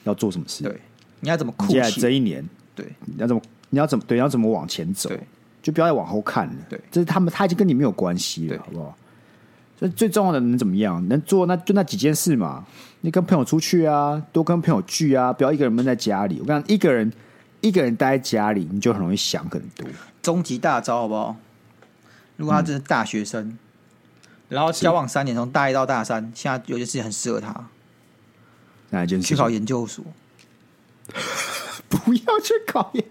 [0.04, 0.62] 要做什么事？
[0.64, 0.78] 对。
[1.24, 1.54] 你要怎么？
[1.68, 3.40] 接下来这一年，对，你要怎么？
[3.70, 4.04] 你要怎么？
[4.08, 5.08] 对，你要怎么往前走？
[5.08, 5.20] 对，
[5.62, 6.54] 就不要再往后看了。
[6.68, 8.92] 对，这是他们，他已经跟你没有关系了，好不好？
[9.78, 11.06] 所以最重要的能怎么样？
[11.08, 12.66] 能做那就那几件事嘛。
[13.02, 16.40] 你跟朋友出去啊，多跟朋友聚啊，不要一个人闷在家里。
[16.40, 17.12] 我跟你讲，一个人
[17.62, 19.88] 一个人待在家里，你就很容易想很多。
[20.20, 21.34] 终极大招，好不好？
[22.36, 23.58] 如果他真是大学生，嗯、
[24.50, 27.68] 然后交往三年，从大一到大三，现在有些事情很适合他。
[28.90, 29.28] 哪一件事？
[29.28, 30.04] 去考研究所。
[31.88, 33.04] 不要去考研，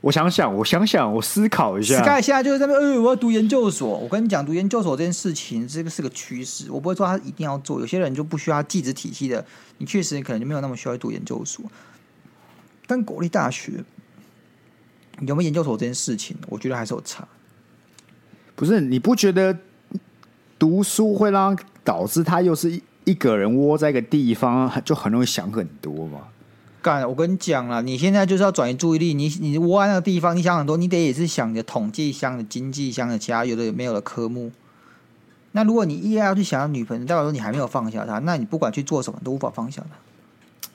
[0.00, 2.02] 我想想，我想想，我思考一下。
[2.02, 3.96] Sky 现在就是在那边，呃，我要读研究所。
[3.96, 6.70] 我跟你讲，读研究所这件事情，这个是个趋势。
[6.70, 9.44] 我不会说他一定要做，有些人就不需要技职体系的，
[9.78, 11.64] 你确实可能就没有那么需要读研究所。
[12.90, 13.84] 但国立大学
[15.20, 17.28] 有没有研究所这件事情，我觉得还是有差。
[18.56, 19.56] 不是，你不觉得
[20.58, 26.22] 读书会让导致他又是一一个人窝在一个地方，就很容易想很多吗？
[26.82, 27.08] 干！
[27.08, 29.14] 我跟你讲了，你现在就是要转移注意力。
[29.14, 34.50] 你你窝在那个地方，你想很多，你得也是想你的统计箱的经济箱的其他有的有没有的科目。
[35.52, 39.96] 那如果你依然要去想要女朋友，代表说你还没有放下她，那你不管去做什么都无法放下她。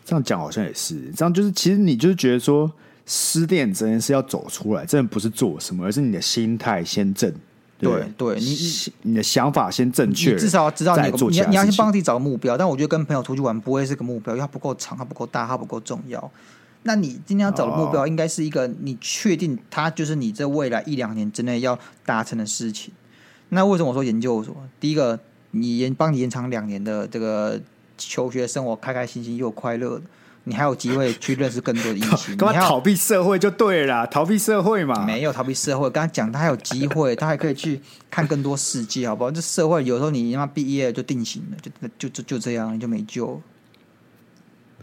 [0.06, 2.72] 这样讲好像也是，这样就是其实你就是觉得说
[3.08, 7.34] 失恋真的是要走出来，真的不是做什么，而是你的心态先正。
[7.78, 8.58] 对，对，你
[9.02, 12.58] 你的想法先正确，你至少要知道你你你要先帮自己找个目标。
[12.58, 16.32] 但我觉得跟朋友出去玩不会是个目标，因为它不够长，它不够大，它不够重要。
[16.84, 22.94] 那你今天要找的目标应该是一个你确定它就是你这未来一两年之内要达成的事情。
[23.50, 24.56] 那为什么我说研究所？
[24.80, 25.20] 第一个，
[25.52, 27.60] 你延帮你延长两年的这个
[27.98, 30.06] 求学生活，开开心心又快乐的。
[30.48, 35.04] 你还有机会去认识更多的异性， 干嘛逃避社会就对了，逃避社会嘛？
[35.04, 37.82] 没有逃避社会，刚才讲他还有机会，他还可以去
[38.12, 39.32] 看更多世界，好不好？
[39.32, 43.42] 这社会有时候你他妈毕业就定型了，就就就就这样，你就没救。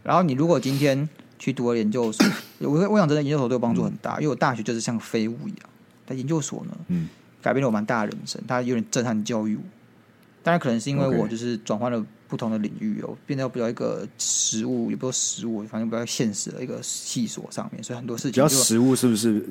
[0.02, 2.26] 然后你如果今天去读了研究所，
[2.58, 5.70] 我我想真的研究所对我帮助很大，嗯、因为我大学就是像废物一样，
[6.04, 7.08] 但研究所呢，嗯，
[7.40, 9.62] 改变了我蛮大的人生，它有点震撼教育我。
[10.42, 12.04] 当然可能是因为我就是转换了。
[12.32, 19.46] 不同的领域哦，变得比较一个实物，也不说实物，反正比较现实的一个细所上面，所以很多事情比较实物，是不是？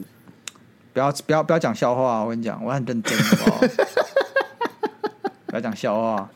[0.92, 3.60] 不要不要不要讲笑话，我跟你讲，我很认真，好不好？
[5.46, 6.28] 不要讲笑话。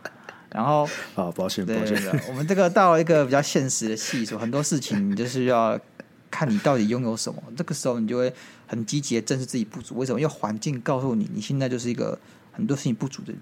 [0.51, 1.99] 然后，啊，抱歉，抱歉。
[2.29, 5.79] 我们这个到了一个比较现实的系所，很多事情你就是要
[6.29, 7.41] 看你到底拥有什么。
[7.57, 8.31] 这个时候，你就会
[8.67, 9.97] 很积极的正视自己不足。
[9.97, 10.21] 为什么？
[10.21, 12.19] 因为环境告诉你，你现在就是一个
[12.51, 13.41] 很多事情不足的人。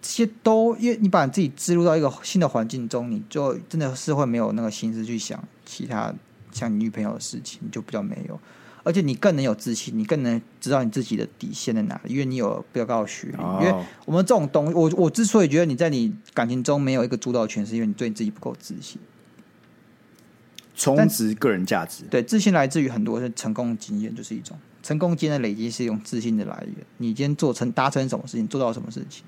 [0.00, 6.14] 这些都，因为你把你自己置入到一个新的环境中，你就真的是会没有那个心思去想其他
[6.52, 8.38] 像你女朋友的事情，就比较没有。
[8.84, 13.34] 而且你更能有自信，你更能知道你自己的底线在哪里，因为你有比较高的学历。
[13.36, 18.98] 哦、因为我们这种东西，我我之所以觉得你在你感情中没有一个主导权，是因为你对你自己不够自信。
[20.74, 26.86] 充值个人价值，对，自信来自于很多是成功的经验，就是一种成功经验的累积，是一种自信的来源。
[26.98, 29.24] 你今天做成达成什么事情，做到什么事情。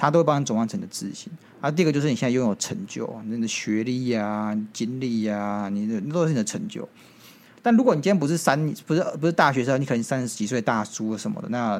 [0.00, 1.30] 他都会帮你转换成你的自信。
[1.60, 6.88] 啊，第二个就是你现在拥有成就，你的学历呀、啊、经历呀、你的都是你的成就。
[7.60, 11.78] 但如果你今天不是三，不是不是大学生，你可能三十几岁大叔什么的，那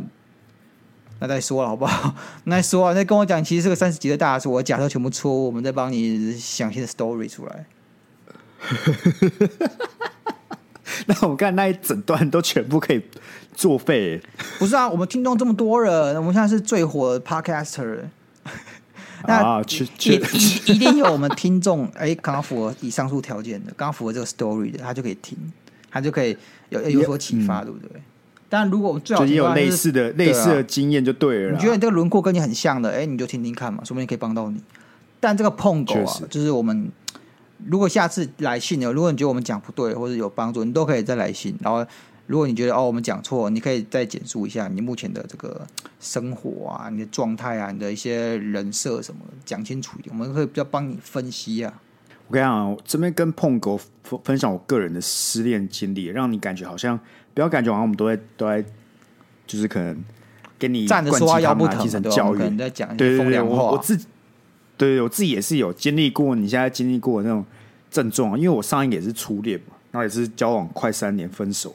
[1.21, 2.15] 那再说了好不好？
[2.45, 7.65] 那再说啊，那跟我讲，其实是个三十几岁大叔，我假设全部错误，我们再帮你想新的 story 出来。
[11.07, 13.03] 那我看那一整段都全部可以
[13.61, 14.19] 作废？
[14.59, 17.99] 不是啊，我们听众这么多人，我们现在是最火的 podcaster。
[19.27, 25.37] 那一一一定有我们听众 哎，刚刚符合以上述条件的，刚刚符合这个 story 的，他就可以听，
[25.91, 26.35] 他就可以
[26.71, 28.01] 有有所启发，对不对？
[28.49, 31.53] 但如果我们最好也有类似的类似的经验就对了。
[31.53, 34.59] 你觉得你这个轮廓跟你很像的，哎，你就听听看嘛，说不定可以帮到你。
[35.21, 36.91] 但这个碰狗啊，就是我们
[37.67, 41.87] 如果下次来信呢，如果你觉得我们讲不对或者有帮助，你都可以再来信，然后。
[42.31, 45.67] 如果你觉得哦，我们讲错，你可以再简述一下你目前的这个
[45.99, 51.75] 生活啊，你的状态啊，你的一些人设什么的，讲清楚一点，我们会比较帮你分析啊。
[52.29, 53.81] 我跟你讲，我这边跟碰狗
[54.23, 56.97] 分享我个人的失恋经历，让你感觉好像
[57.35, 58.65] 不要感觉好像我们都在都在，
[59.45, 60.01] 就是可能
[60.57, 62.39] 给你站着说话腰不疼，精神教育
[62.97, 63.73] 对风凉话。
[63.73, 64.07] 我自己
[64.79, 67.45] 对我自己也是有经历过，你现在经历过的那种
[67.91, 71.75] 症状，因为我上一个也是初恋嘛，然后也是交往快三年分手。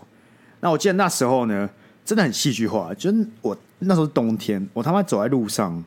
[0.65, 1.69] 那我记得那时候呢，
[2.03, 2.91] 真的很戏剧化。
[2.95, 5.83] 就是我那时候冬天，我他妈走在路上，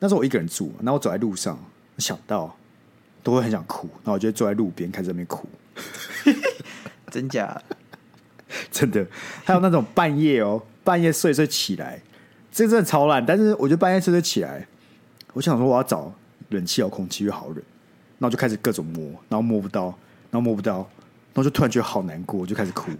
[0.00, 1.58] 那时候我一个人住，然后我走在路上，
[1.96, 2.54] 想到
[3.22, 5.48] 都会很想哭，然后我就坐在路边开始在那边哭，
[7.10, 7.58] 真假？
[8.70, 9.06] 真的。
[9.46, 12.02] 还有那种半夜哦，半夜睡睡起来，
[12.52, 13.24] 这真的超烂。
[13.24, 14.66] 但是我就半夜睡睡起来，
[15.32, 16.12] 我想说我要找
[16.50, 17.56] 冷气遥控器越好冷，
[18.18, 19.86] 然后就开始各种摸，然后摸不到，
[20.30, 20.76] 然后摸不到，
[21.32, 22.90] 然后就突然觉得好难过，我就开始哭。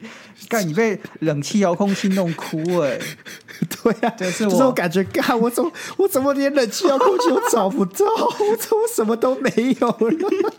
[0.48, 3.00] 干你被冷气遥控器弄哭哎、欸！
[3.82, 8.06] 对呀、啊，就是我，就是我感觉干我怎么 我怎么连冷气遥控器都找不到？
[8.06, 10.52] 我怎么什么都没有了？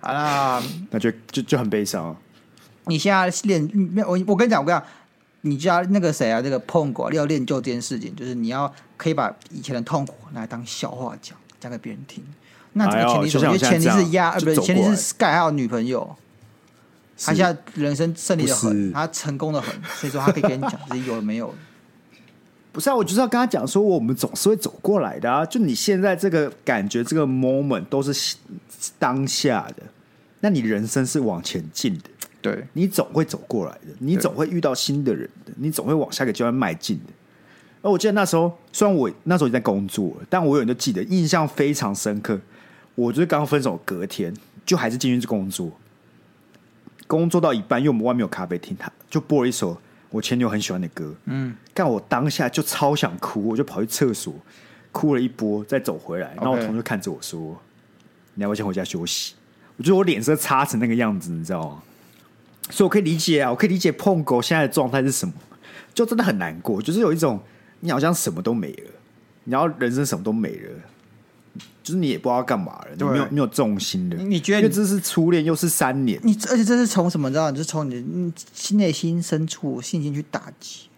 [0.00, 2.16] 好啦，那就就就很悲伤。
[2.86, 3.68] 你现在练
[4.06, 4.82] 我我跟你讲，我跟你讲，
[5.42, 12.24] 你家那个谁啊，那个碰狗要练就这件事情，就是你要可以把以前的痛苦拿来当笑话讲，讲给别人听。
[12.72, 16.16] 那这个前提是，因为前提是压，呃，不是前提是 Sky 还有女朋友。
[17.18, 21.54] 他现在人生胜利的很，他成功的很，所以说他可以跟你讲自己有没有。
[22.72, 25.46] 不是啊，我就是要跟他讲说，我们总是会走过来的啊。
[25.46, 28.36] 就你现在这个感觉，这个 moment 都是
[28.98, 29.82] 当下的，
[30.40, 32.10] 那你人生是往前进的。
[32.42, 37.12] 对，你总会走过来的，你总会遇到新的人的，你总会往下一个阶段迈进的。
[37.80, 42.38] 而我记得那时候，虽然我那时候已经在工作，但我有人都记得，印象非常深刻。
[42.96, 44.34] 我就是刚分手隔天，
[44.66, 45.70] 就还是进去工作。
[47.06, 49.76] 工作到一半，因为我们外面有咖啡厅，他就播了一首
[50.10, 51.14] 我前女友很喜欢的歌。
[51.26, 54.34] 嗯，但我当下就超想哭，我就跑去厕所
[54.92, 56.32] 哭了一波，再走回来。
[56.36, 57.56] 然后我同学看着我说：“Okay.
[58.34, 59.34] 你要不要先回家休息？”
[59.76, 61.82] 我觉得我脸色差成那个样子，你知道吗？
[62.70, 65.34] 所以我可以理解啊，我可以理解碰狗现在的状态是什么，
[65.92, 67.40] 就真的很难过，就是有一种
[67.80, 68.90] 你好像什么都没了，
[69.44, 70.70] 然后人生什么都没了。
[71.82, 74.16] 就是你也不知道干嘛了，没有没有重心的。
[74.16, 77.30] 你觉得因为这是初恋，又是三年，你而且这是从什么？
[77.30, 77.52] 知道？
[77.52, 80.88] 就是从你的内心深处信心去打击，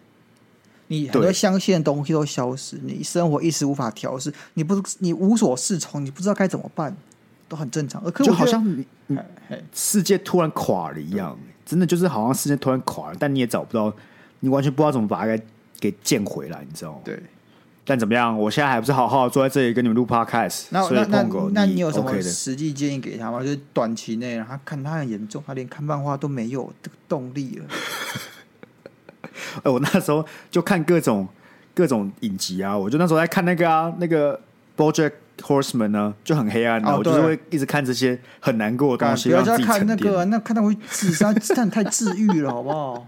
[0.87, 6.95] 你很多相信的东西都消失，你生活一时无法调试，你不你无所适从，你不知道该怎么办，
[7.49, 8.01] 都很正常。
[8.03, 9.17] 而就好像你你
[9.73, 13.93] 世界突然垮了一样，真的就是好像世界突然垮了，但你也找不到，
[14.39, 15.43] 你完全不知道怎么把它给
[15.79, 16.99] 给建回来，你知道吗？
[17.03, 17.21] 对。
[17.89, 18.37] 但怎么样？
[18.37, 20.65] 我现在还不是好好坐在这里跟你们录 podcast。
[20.71, 23.39] 那那那那你有什么实际建议给他吗？
[23.41, 27.65] 就是短期内，他看他很严重，他连看漫画都没有这个动力了。
[29.63, 31.25] 哎，我那时候就看各种
[31.73, 34.39] 各种影集啊，我就那时候在看那个啊，那个
[34.75, 39.29] BoJack Horseman 呢，就很黑暗的，我就是会一直看这些很难过的东西。
[39.29, 43.07] 不要再看那个，那看到会自杀，但太治愈了，好不好？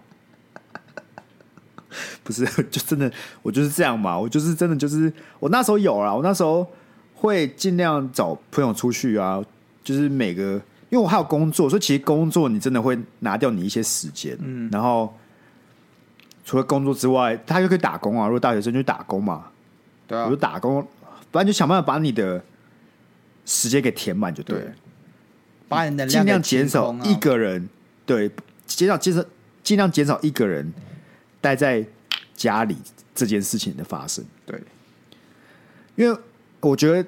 [2.29, 3.11] 不是， 就真的，
[3.41, 4.15] 我就是这样嘛。
[4.15, 6.63] 我就是真的，就是我那时候有啦，我那时候
[7.15, 9.43] 会尽量找朋友出去啊。
[9.83, 10.53] 就是每个，
[10.89, 14.37] 因为我还有工作，所以其实工作你真的会拿掉你一些时间。
[14.39, 15.11] 嗯，然后
[16.45, 18.27] 除了工作之外，他又可以打工啊。
[18.27, 19.45] 如果大学生就打工嘛，
[20.05, 20.85] 对啊，我就打工，
[21.31, 22.39] 反正就想办法把你的
[23.45, 24.65] 时间给填满就对了。
[24.65, 24.73] 对，
[25.67, 27.67] 把你的尽量减少一个人，
[28.05, 28.29] 对，
[28.67, 29.25] 减少减少
[29.63, 30.71] 尽量减少一个人。
[31.41, 31.83] 待在
[32.39, 32.77] 家里
[33.13, 34.57] 这件事情的发生，对，
[35.97, 36.17] 因为
[36.61, 37.05] 我觉得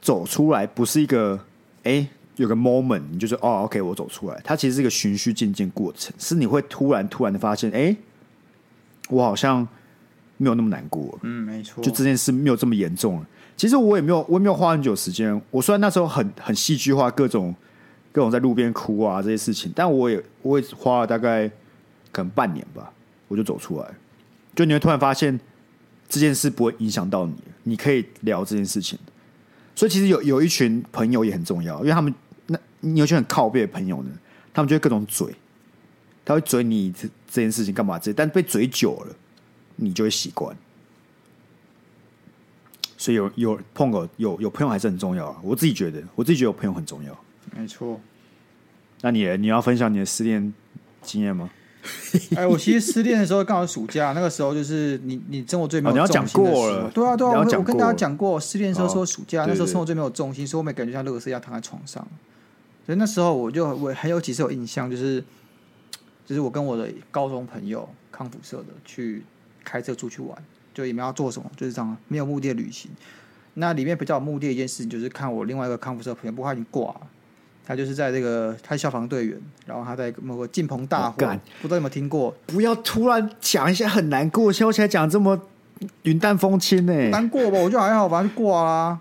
[0.00, 1.36] 走出来不是一个
[1.82, 7.96] 哎、欸、有个 moment，你就说哦，OK，我走出来，它其实是一个循序渐进过程，是你会突然突然的发现，哎、欸，
[9.08, 9.66] 我好像
[10.36, 13.26] 没有那么难过，嗯，没错，就这件事没有这么严重了。
[13.56, 15.42] 其实我也没有，我也没有花很久时间。
[15.50, 17.52] 我虽然那时候很很戏剧化，各种
[18.12, 21.48] 各种在路边哭啊这些事情，但我也我也花了大概
[22.12, 22.92] 可能半年吧，
[23.26, 23.88] 我就走出来。
[24.54, 25.38] 就你会突然发现
[26.08, 27.34] 这件事不会影响到你，
[27.64, 28.98] 你可以聊这件事情。
[29.74, 32.14] 所以其实有有一群朋友也很重要，因为他们
[32.46, 34.10] 那你有些很靠背的朋友呢，
[34.52, 35.34] 他们就会各种嘴，
[36.24, 39.16] 他会嘴你这这件事情干嘛这，但被嘴久了，
[39.76, 40.56] 你就会习惯。
[42.96, 45.40] 所以有有碰过有有朋友还是很重要啊！
[45.42, 47.24] 我自己觉得，我自己觉得有朋友很重要。
[47.54, 48.00] 没错。
[49.02, 50.54] 那你你要分享你的失恋
[51.02, 51.50] 经验吗？
[52.36, 56.90] 哎，我其实失恋的时候刚好暑假，那个时候就是你你生活最没有重心过。
[56.90, 62.06] 对啊对啊，我我跟大家讲过，失恋的时候说暑假，哦、那时候生活最没有重心，所以我每感觉像乐色一样躺在床上。
[62.86, 65.22] 所以那时候我就我很有几次有印象，就是
[66.26, 69.22] 就是我跟我的高中朋友康复社的去
[69.62, 70.36] 开车出去玩。
[70.72, 72.90] 就你们要做什么，就是这样，没有目的的旅行。
[73.54, 77.00] 那里面比较有目的的一件事情，就是看我另外一个康复社朋友，不过他已经挂了。
[77.66, 81.16] 他就是在这个，他消防队员，然后他在某个进棚大火，
[81.62, 82.34] 不知道有没有听过？
[82.46, 85.40] 不要突然讲一些很难过，笑起来讲这么
[86.02, 86.92] 云淡风轻呢？
[87.10, 87.58] 难过吧？
[87.58, 89.00] 我就还好，反正就挂啦。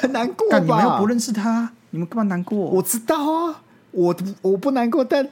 [0.00, 0.58] 很难过吧？
[0.58, 2.58] 你们又不认识他，你们干嘛难过？
[2.58, 5.28] 我知道啊，我我不难过，但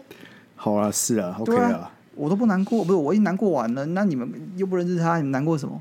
[0.54, 1.90] 好啊，是啊，OK 啊。
[2.14, 5.78] 我都不难过，不是我已经难过完了，那你们又不认识他，你们难过什么？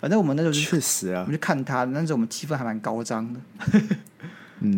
[0.00, 3.40] 反正我们那时候确实啊，我们就看他，那时候我们气氛还蛮高涨的，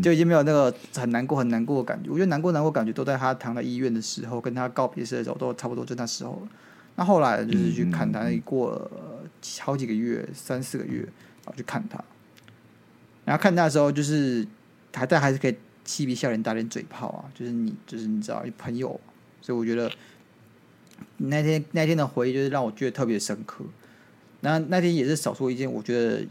[0.02, 2.10] 就已经没有那个很难过、很难过的感觉。
[2.10, 6.46] 我觉得难过、难过感觉都在他躺在医院的时候，跟他告别式的时候，都差不多就那时候。
[6.96, 8.90] 那后来就是去看他，那过了
[9.60, 12.02] 好几个月，三四个月，然后去看他，
[13.24, 14.46] 然后看他的时候，就是
[14.94, 19.00] 还在还是可以嬉皮笑脸、打点嘴炮啊，就是你，就是你知道，朋友，
[19.40, 19.90] 所以我觉得。
[21.18, 23.62] 那天那天的回忆就是让我觉得特别深刻。
[24.40, 26.26] 那那天也是少说一件我觉得，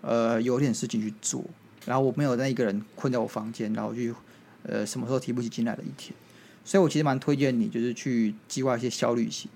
[0.00, 1.44] 呃，有点事情去做，
[1.88, 4.14] 然后我没有那一个人困在我房间，然后去
[4.62, 6.14] 呃什么时候提不起劲来的一天。
[6.62, 9.50] 所以我其实蛮推荐你，就是去计划一些小旅行。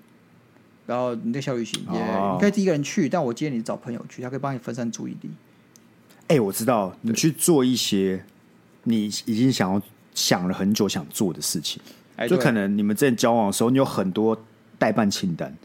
[0.87, 5.29] 然后你的小旅行也你可以第一个人去，但我建议你找朋友去，他可以帮你分散注意力。
[6.27, 8.25] 哎、欸，我知道你去做一些
[8.85, 9.79] 你已经想要
[10.15, 11.79] 想了很久想做的事情。
[12.27, 14.35] 就可能你们之前交往的时候，你有很多
[14.77, 15.55] 代办清单，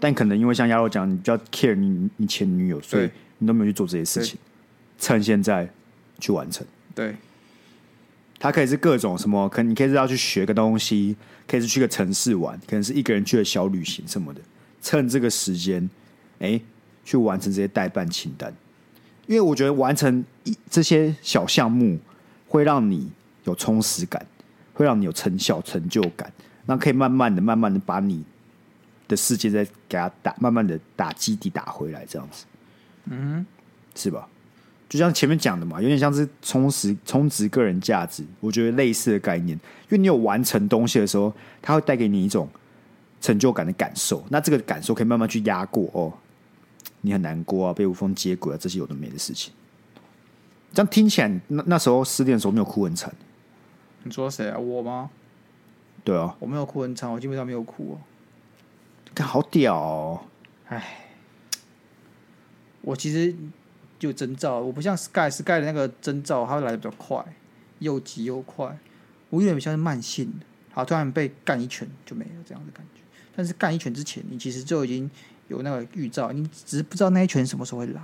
[0.00, 4.38] 但可能因为像鸭肉讲，你比较 care 你你前女友，所以你都没有去做这些事情。
[4.98, 5.68] 趁现在
[6.24, 6.66] 去完成。
[6.94, 7.14] 对，
[8.38, 11.14] 它可以是各种什么，可你可以是要去学个东西，
[11.46, 14.40] 可以是去个城市玩，可能是一个人去的小旅行什么的。
[14.80, 15.88] 趁这个时间，
[16.38, 16.62] 哎、欸，
[17.04, 18.54] 去完成这些代办清单，
[19.26, 21.98] 因为我觉得完成一这些小项目
[22.48, 23.10] 会让你
[23.44, 24.24] 有充实感。
[24.76, 26.32] 会让你有成效、成就感，
[26.66, 28.24] 那可以慢慢的、慢慢的把你
[29.06, 32.44] 的世界再给他打，慢慢的打基底打回来，这样子，
[33.04, 33.46] 嗯，
[33.94, 34.28] 是吧？
[34.96, 39.58] 就像前面讲的嘛，有点像是充实、充值个人价值，我觉得类似的概念。
[39.58, 42.48] 因为你有完成东西的时候，它会带给你一种
[43.20, 46.12] 成就感的感受，那这个感受可以慢慢去压过哦，
[47.00, 49.52] 你很难过啊，被无缝接轨啊，这些有的没的事情。
[50.72, 53.12] 这样听起来，那那时候失恋的时候没有哭很惨。
[54.04, 54.56] 你说谁啊？
[54.56, 55.10] 我吗？
[56.04, 57.98] 对啊，我没有哭很惨，我基本上没有哭哦。
[59.12, 60.20] 看好屌哦！
[60.68, 61.10] 哎，
[62.82, 63.34] 我其实
[63.98, 67.24] 就征兆，我不像 Sky，Sky 的那个征兆，它会来的比较快，
[67.78, 68.78] 又急又快。
[69.30, 73.00] 我有点像是慢性的，好，突然被干一拳就没了这样的感觉。
[73.34, 75.10] 但是干一拳之前，你其实就已经
[75.48, 78.00] 有那个预兆，你只是不知道那一拳什么时候会来。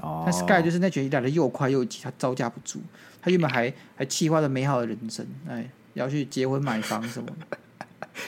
[0.00, 2.80] 哦，但 Sky 就是那拳来的又快又急，他招架不住。
[3.20, 7.58] 他原本还还计划着美好的人生，哎，要去结婚买房什么的，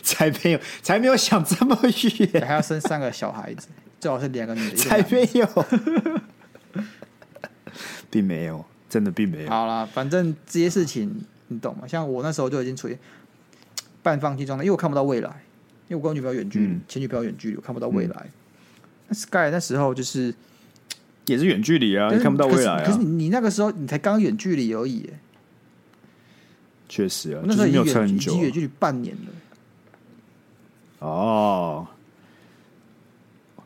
[0.04, 1.78] 才没有，才没有想这么
[2.32, 3.68] 远，还要生三个小孩子，
[4.00, 5.66] 最好是两个女的，才没有，
[8.10, 9.48] 并没有，真的并没有。
[9.50, 11.86] 好了，反正这些事情你懂吗？
[11.86, 12.98] 像我那时候就已经处于
[14.02, 15.28] 半放弃状态，因为我看不到未来，
[15.88, 18.16] 因为我跟我女朋友远距离，嗯、前女朋友远距离，我看不到未来。
[18.24, 18.30] 嗯、
[19.08, 20.34] 那 Sky 那时候就是。
[21.26, 22.82] 也是远距离啊，你看不到未来啊。
[22.84, 25.08] 可是你那个时候你才刚远距离而已，
[26.88, 27.94] 确实啊，那时候已经远
[28.42, 29.30] 远距离半年了。
[31.00, 31.86] 哦，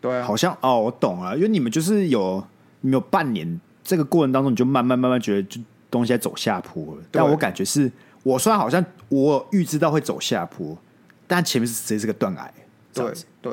[0.01, 2.43] 对啊，好像哦，我懂了，因为你们就是有
[2.81, 5.61] 你们有半年这个过程当中，你就慢慢慢慢觉得就
[5.91, 7.03] 东西在走下坡了。
[7.11, 7.91] 但我感觉是
[8.23, 10.77] 我虽然好像我预知到会走下坡，
[11.27, 12.53] 但前面是直接是个断崖，
[12.93, 13.13] 对
[13.43, 13.53] 对。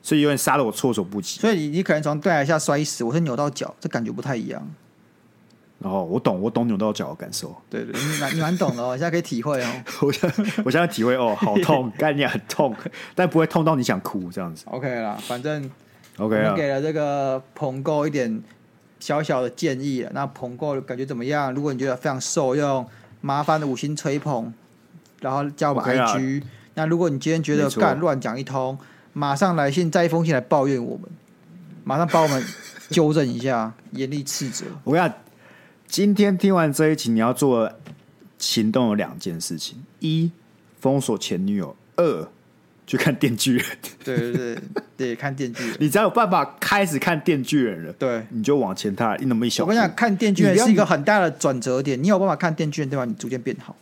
[0.00, 1.38] 所以有点杀了我措手不及。
[1.38, 4.66] 所以你你可能从断崖下摔死，我是扭到脚，这感觉不太一样。
[5.80, 7.54] 哦，我懂，我懂扭到脚的感受。
[7.70, 9.68] 对对，你蛮你蛮懂的哦，现在可以体会哦。
[10.02, 12.74] 我现在我现在体会哦，好痛， 概念很痛，
[13.14, 14.64] 但不会痛到你想哭这样子。
[14.66, 15.70] OK 啦，反正
[16.16, 18.42] OK 啊，给了这个朋友一点
[18.98, 20.10] 小小的建议了。
[20.12, 21.54] 那捧购感觉怎么样？
[21.54, 22.84] 如果你觉得非常受用，
[23.20, 24.52] 麻烦的五星吹捧，
[25.20, 26.42] 然后加我们 IG。
[26.74, 28.76] 那如果你今天觉得干乱讲一通，
[29.12, 31.08] 马上来信，再一封信来抱怨我们，
[31.84, 32.44] 马上帮我们
[32.90, 34.66] 纠正一下，严厉斥责。
[34.82, 35.16] 我跟你讲，
[35.88, 37.72] 今天听完这一集，你要做
[38.38, 40.30] 行动有两件事情：一，
[40.78, 42.28] 封锁前女友；二。
[42.86, 43.66] 去看电锯人，
[44.02, 44.58] 对对对
[44.96, 45.76] 对，看电锯人。
[45.78, 49.70] 你只要有办法开始看电锯人了，对，你就往前踏那么一小步。
[49.70, 52.02] 我跟你讲，看电锯人是一个很大的转折点。
[52.02, 53.04] 你有办法看电锯人，对吧？
[53.04, 53.76] 你逐渐变好。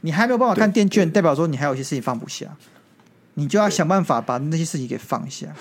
[0.00, 2.48] 你还没有办法看电锯人，代表说你还有一些事情放不下，
[3.34, 5.54] 你就要想办法把那些事情给放下。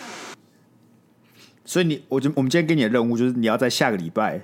[1.64, 4.42] 所以你，我就我们今天给你的任务就是，你要在下个礼拜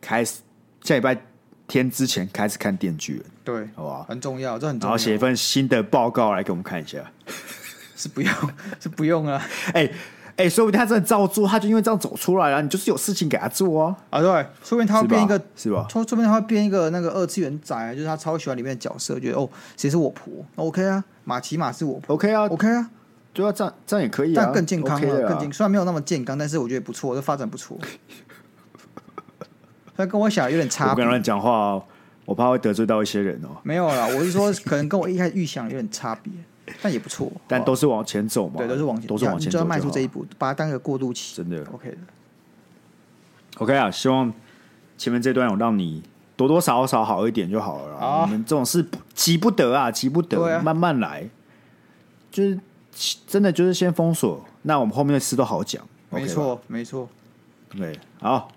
[0.00, 0.40] 开始，
[0.84, 1.18] 下礼拜
[1.66, 4.02] 天之前开始看电锯人，对，好不好？
[4.04, 4.90] 很重要，这很重要。
[4.90, 6.98] 然后写一份新的报告来给我们看一下。
[7.96, 8.32] 是不用，
[8.78, 9.42] 是不用啊！
[9.72, 9.90] 哎
[10.36, 12.60] 哎、欸，说不定他真的照做，他就因为这样走出来了。
[12.60, 13.96] 你就是有事情给他做啊！
[14.10, 14.28] 啊，对，
[14.62, 15.86] 说不定他会变一个，是吧？
[15.88, 22.90] 说说不定他会变一个那个二次元宅，就是他超喜欢里面的角色，觉得哦，谁是我婆？OK 啊，马奇马是我婆，OK 啊，OK 啊，
[23.32, 27.78] 对啊，这样这样也可以啊，但更健康了，OK、更健，虽然没有那么健康，但是我觉得不错，这发展不错。
[29.96, 31.84] 他跟我想有点差，我跟他讲话哦，
[32.24, 33.56] 我怕会得罪到一些人哦。
[33.62, 36.32] 没有啦，我是说，可能跟我一开始预想有点差别。
[36.80, 38.54] 但也不错，但都是往前走嘛。
[38.56, 41.36] 对，都是往前，都是往前走，就要迈出这一步，把它当个过渡期。
[41.36, 41.96] 真的，OK 的
[43.58, 43.90] ，OK 啊！
[43.90, 44.32] 希望
[44.96, 46.02] 前面这段有让你
[46.36, 48.22] 多多少少好一点就好了。
[48.22, 48.82] 我们这种事
[49.12, 51.28] 急不得啊，急不得，慢慢来。
[52.30, 52.58] 就是
[53.26, 55.86] 真的，就是先封锁，那我们后面的事都好讲。
[56.08, 57.06] 没错，没错。
[57.76, 58.50] 对，好，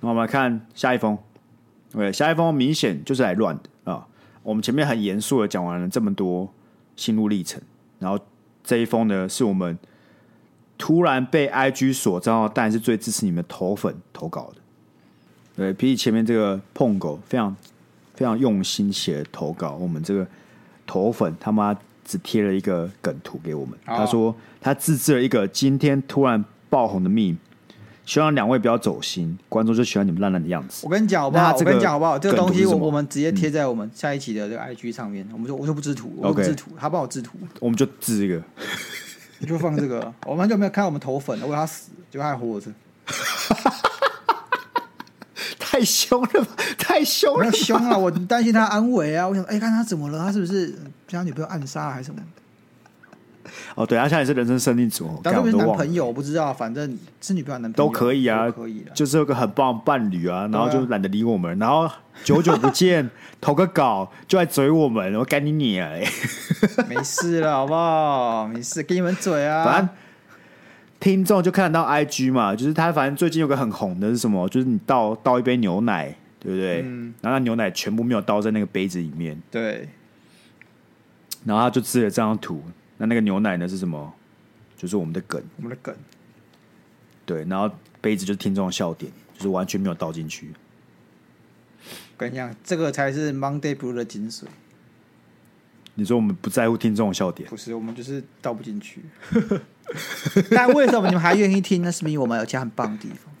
[0.00, 1.16] 那我们来看下一封。
[1.92, 4.06] 对，下一封明显就是来乱的啊！
[4.42, 6.48] 我们前面很严肃的讲完了这么多。
[6.96, 7.62] 心路历程，
[8.00, 8.18] 然后
[8.64, 9.78] 这一封呢，是我们
[10.76, 14.56] 突然被 IG 所招，但是最支持你们头粉投稿的。
[15.54, 17.54] 对，比起前面这个碰狗非常
[18.14, 20.26] 非常用心写的投稿，我们这个
[20.88, 21.72] 头粉他妈
[22.04, 27.36] 只贴了一个梗图给我们，他说他自制了一个今天突然爆红的 meme。
[28.08, 30.86] 希望两位不要走心，观众就喜欢你们烂烂的样子。
[30.86, 31.54] 我跟你讲好不好？
[31.54, 32.18] 我跟你讲好不好？
[32.18, 35.22] 这个东西我我们直接贴在我们下一期的这个 IG 上面。
[35.28, 38.42] 嗯、我们就我就不制图，我不制图，他帮我制图，我们就制这个，
[39.40, 40.10] 你就放这个。
[40.24, 42.72] 我们很久没有看到我们投粉了，为他死，结果他还活着，
[45.60, 46.46] 太凶了，
[46.78, 47.98] 太凶了，凶啊！
[47.98, 49.28] 我担心他安危啊！
[49.28, 50.18] 我想，哎、欸，看他怎么了？
[50.18, 50.74] 他是不是
[51.06, 52.22] 将女朋友暗杀还是什么？
[53.74, 61.90] 哦，对，他现在也是人生胜利组，当然是男朋友，我不知道，反正是女朋友、男朋友都可以啊，可以就是有个很棒的伴侣啊，然后就懒得理我们，然后
[62.24, 63.08] 久久不见，
[63.40, 65.90] 投个稿就来嘴我们，我赶紧你啊！
[66.88, 68.46] 没事了，好不好？
[68.48, 69.64] 没事，给你们嘴啊。
[69.64, 69.88] 反正
[71.00, 74.48] 听众就看得到 IG 嘛，就是他反正最近有个很红的是什么？
[74.48, 76.82] 就是你倒倒一杯牛奶，对不对？
[76.84, 77.14] 嗯。
[77.20, 79.88] 然后那牛奶全部没有倒在那个杯子里面，对。
[81.44, 82.60] 然后他就吃了这张图。
[82.98, 83.66] 那那个牛奶呢？
[83.66, 84.12] 是什么？
[84.76, 85.96] 就是我们的梗，我们的梗。
[87.24, 87.70] 对，然后
[88.00, 90.52] 杯子就是听众的笑点，就是完全没有倒进去。
[91.80, 94.44] 我跟你讲，这个才是 Monday Blue 的精髓。
[95.94, 97.48] 你说我们不在乎听众的笑点？
[97.48, 99.02] 不是，我们就是倒不进去。
[100.50, 101.82] 但为什么你们还愿意听？
[101.82, 103.32] 那是因为我们有家很棒的地方。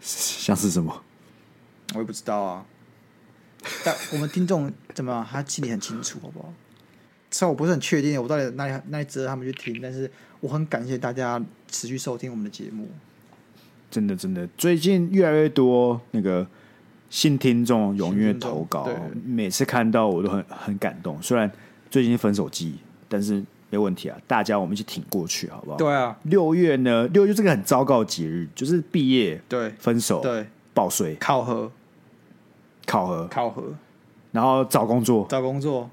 [0.00, 1.04] 像是什么？
[1.94, 2.66] 我也不知道啊。
[3.84, 5.26] 但我们听众怎么样？
[5.30, 6.52] 他心里很清楚，好不好？
[7.30, 10.10] 虽然我不是很确定，我到底哪里哪里值得他们去听，但是
[10.40, 12.88] 我很感谢大家持续收听我们的节目。
[13.90, 16.46] 真的，真的，最近越来越多那个
[17.10, 18.88] 新听众踊跃投稿，
[19.24, 21.20] 每次看到我都很很感动。
[21.22, 21.50] 虽然
[21.90, 22.76] 最近分手季，
[23.08, 25.76] 但是没问题啊，大家我们一起挺过去，好不好？
[25.76, 31.70] 对啊，六月呢，六月这个很糟糕的节日，就是毕业、对分手、对报税、考核、
[32.86, 33.74] 考核、考核，
[34.32, 35.90] 然后找工作、找工作。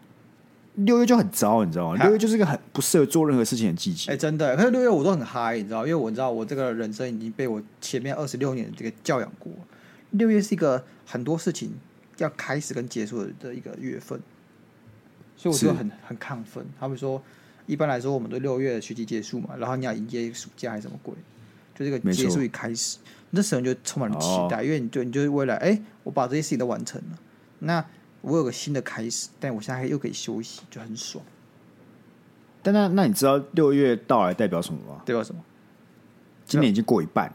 [0.75, 2.03] 六月就很糟，你知道吗？
[2.03, 4.11] 六月就是一个很不适合做任何事情的季节。
[4.11, 9.51] 哎、欸，真的，可是六月我都很嗨，你知道，因为我知道我这个人生已经被我前面二十六年这个教养过。
[10.11, 11.71] 六月是一个很多事情
[12.17, 14.19] 要开始跟结束的一个月份，
[15.37, 16.65] 所以我就很很亢奋。
[16.77, 17.21] 他们说，
[17.65, 21.13] 一般来说，我们都六月学期结束嘛，然后你要迎接暑假还是什么鬼？
[21.73, 22.97] 就这个结束与开始，
[23.29, 27.17] 那时候你就充满了期待，哦、因为你就你就是为了哎、欸，我把这些事情都完成了，
[27.59, 27.85] 那。
[28.25, 31.23] 我有个新的开始，但我现在又可以休息，就很爽。
[32.63, 35.01] 但那那你知道六月到来代表什么吗？
[35.05, 35.39] 代表什么？
[36.43, 37.31] 今年已经过一半。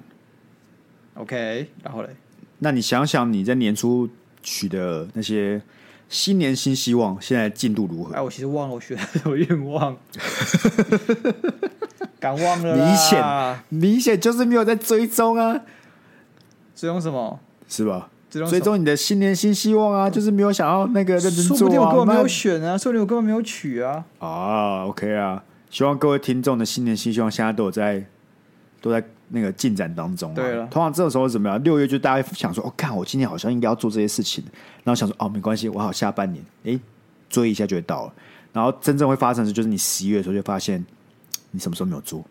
[1.15, 2.09] OK，然后嘞？
[2.59, 4.09] 那你想想你在年初
[4.43, 5.63] 取的那些
[6.09, 8.13] 新年新希望，现在进度如何？
[8.15, 9.97] 哎，我其实忘了我许的什么愿望，
[12.19, 12.77] 敢忘了？
[12.77, 15.63] 明显明显就是没有在追踪啊！
[16.75, 17.39] 追踪什么？
[17.69, 18.11] 是吧？
[18.31, 21.59] 追踪你的新年新希望啊，就是没有想要那个认真做啊。
[21.59, 24.05] 说不定我根本没有选啊，说不定我根本没有取啊。
[24.21, 28.05] 啊，OK 啊，希望各位听众的新年新希望现在都有在
[28.81, 30.35] 都在那个进展当中啊。
[30.35, 31.63] 对了，通常这种时候怎么样？
[31.65, 34.45] 六月就大家想说，哦，看我今年好像应该要做这些事情，
[34.85, 36.79] 然后想说，哦，没关系，我好下半年，哎，
[37.29, 38.13] 追一下就会到了。
[38.53, 40.85] 然后真正会发生的，就是你十一月的时候就发现
[41.51, 42.25] 你什么时候没有做，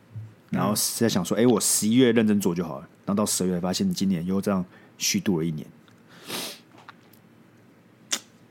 [0.50, 2.88] 然后是在想说，哎，我十一月认真做就好了。
[3.06, 4.64] 然后到十二月发现你今年又这样
[4.98, 5.66] 虚度了一年，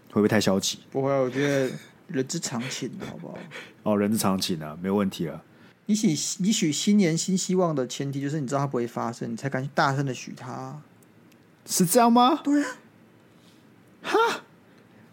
[0.09, 0.79] 会不会太消极？
[0.91, 1.71] 不会，我觉得
[2.09, 3.39] 人之常情，好不好？
[3.85, 5.43] 哦，人之常情啊，没有问题了。
[5.87, 6.09] 你许
[6.43, 10.81] 你许新年新希望的前提就是你知道它不会发生，你才敢去大声的许它，
[11.67, 12.41] 是这样吗？
[12.43, 12.69] 对啊，
[14.03, 14.17] 哈。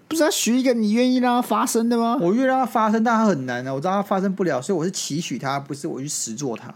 [0.07, 2.15] 不是要许一个你愿意让它发生的吗？
[2.21, 3.73] 我愿意让它发生，但它很难啊！
[3.73, 6.73] 我知道它发生不了，所以我是期许它，不是我去实做它。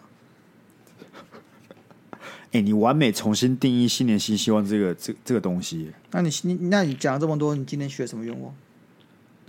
[2.51, 5.91] 哎、欸，你完美重新定义新年新希望这个这这个东西。
[6.11, 8.53] 那你你那你讲了这么多，你今天许什么愿望？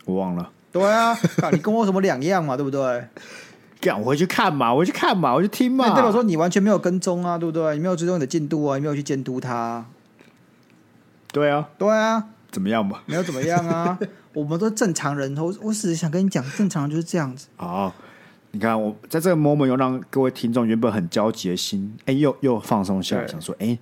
[0.04, 0.50] 我忘了。
[0.72, 1.16] 对啊，
[1.52, 2.56] 你跟我有什么两样嘛？
[2.56, 3.04] 对不对？
[3.80, 5.88] 干，我回去看嘛，我回去看嘛，我去听嘛。
[5.94, 7.74] 代表说你完全没有跟踪啊，对不对？
[7.74, 9.86] 你没有追踪你的进度啊，你没有去监督他。
[11.32, 12.28] 对啊，对啊。
[12.50, 13.02] 怎么样吧？
[13.06, 13.96] 没有怎么样啊，
[14.34, 15.36] 我们都是正常人。
[15.38, 17.46] 我我只是想跟你讲，正常人就是这样子。
[17.56, 17.94] 好，
[18.52, 23.78] 你看我在这个 moment 又让各位听众原本很焦急的心，哎，又又放松下来，想说，哎，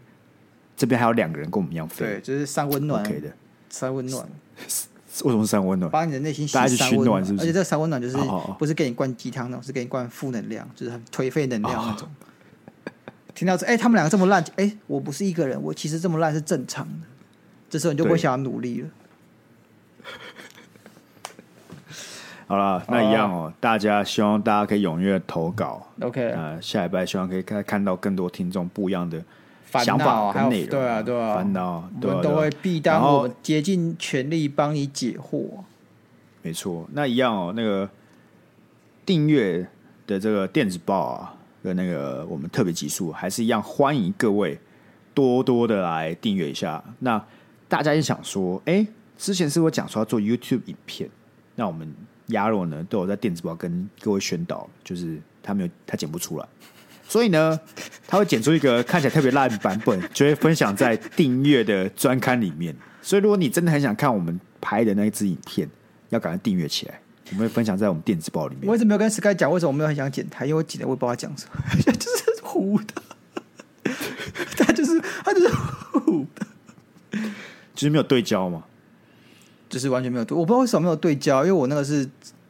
[0.76, 3.32] 这边还有两个人跟我们一样飞，对，就是三温暖，OK 的，
[3.70, 4.28] 三温暖。
[5.24, 5.90] 为什么是三温暖？
[5.90, 7.44] 把你的内心大家去取暖，是不是？
[7.44, 8.16] 而且这三温暖就是
[8.58, 12.08] 不是给你灌鸡汤那种，是给你灌负能量，就是很颓废能量那种。
[13.34, 17.06] 听到这，哎，他们两个这么烂，哎，我不是一个人，我其实这么烂是正常的。
[17.70, 18.88] 这时候你就不会想要努力了。
[22.48, 25.86] 好了，那一样哦，大家希望大家可以踊跃投稿。
[26.00, 29.22] OK，呃，下礼拜希望可以看看到更多听众不一样的
[29.84, 30.70] 想法跟内容。
[30.70, 35.44] 对啊，对啊，烦恼，我们都会必当我们竭尽全力帮你解惑。
[36.40, 37.86] 没错，那一样哦，那个
[39.04, 39.68] 订阅
[40.06, 44.58] 的这个电子报啊，跟那个我们特别集数，还是一样，欢迎各位
[45.12, 46.82] 多多的来订阅一下。
[47.00, 47.22] 那
[47.68, 48.86] 大家也想说，哎，
[49.18, 51.10] 之前是我讲说要做 YouTube 影片，
[51.56, 51.94] 那我们
[52.28, 56.46] 鸭肉呢都有在电子报跟各位宣导，就是他没有他剪不出来，
[57.08, 57.58] 所以呢
[58.06, 62.74] 他会剪出一个看起来特别烂的版本，就会分享在订阅的专刊里面。
[63.02, 65.68] 所以如果你真的很想看我们拍的那一支影片，
[66.10, 67.00] 要赶快订阅起来，
[67.30, 68.68] 我们会分享在我们电子报里面。
[68.68, 71.62] 我一直没有跟 Sky 讲为什么我没有很想剪他，因为我剪的我也不知道他讲什么，
[71.92, 73.02] 就是糊的，
[74.58, 76.46] 他就是他就是糊的。
[77.74, 78.64] 就是没有对焦嘛，
[79.68, 82.08] 就是完全没有对，我不知道为什么没有对焦，因为我那个是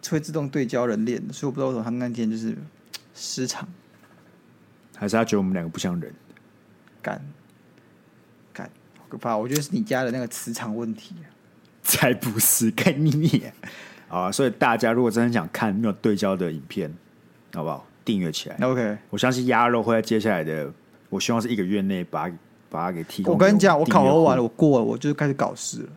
[0.09, 2.57] 会自动对焦人脸的，所以我不知道为什么他们那天就是
[3.15, 3.69] 失常，
[4.97, 6.13] 还是他觉得我们两个不像人，
[7.03, 7.21] 干
[8.53, 9.37] 干好可怕！
[9.37, 11.15] 我觉得是你家的那个磁场问题，
[11.83, 13.43] 才不是干你
[14.09, 14.31] 啊！
[14.31, 16.93] 所以大家如果真的想看没有对焦的影片，
[17.55, 17.87] 好不好？
[18.05, 18.99] 订阅起来，OK。
[19.11, 20.73] 我相信鸭肉会在接下来的，
[21.11, 22.31] 我希望是一个月内把。
[22.71, 23.33] 把它给提供。
[23.33, 25.89] 我跟你讲，我考核完了，我过了，我就开始搞事了。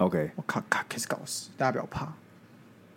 [0.00, 2.10] OK，我咔咔开始搞事，大家不要怕。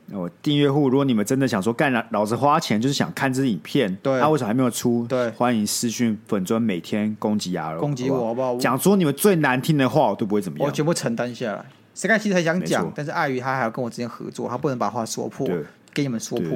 [0.05, 5.05] 那我订阅户，如果你们真的想说干了，老子花钱就是想看这影片，对，他为什么还没有出？
[5.07, 8.57] 对，欢迎私讯粉砖，每天攻击鸭肉，攻击我好不好？
[8.57, 11.65] 讲出你们最难听的话，我都不会怎么样，我全部承担下来。
[11.93, 15.45] 谁看其实很想讲，但是碍于他还要跟我之间合作，他不能把话说破，
[15.93, 16.49] 给你们说破。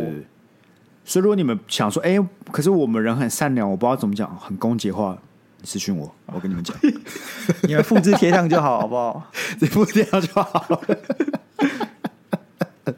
[1.03, 2.17] 所以如果你们想说，哎，
[2.51, 5.17] 可是我们人很善良，我不知道怎么讲，很攻击的话。
[5.67, 6.73] 私讯我，我跟你们讲，
[7.67, 9.29] 你们复制贴上就好，好不好？
[9.59, 10.81] 你复制贴上就好了。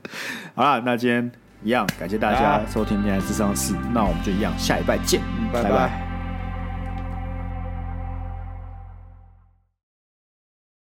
[0.53, 1.32] 好了，那今天
[1.63, 5.20] 一样，感谢大家收听今天才智商室，那我们就一样，下一拜见，
[5.51, 5.70] 拜拜。
[5.72, 6.09] 拜拜。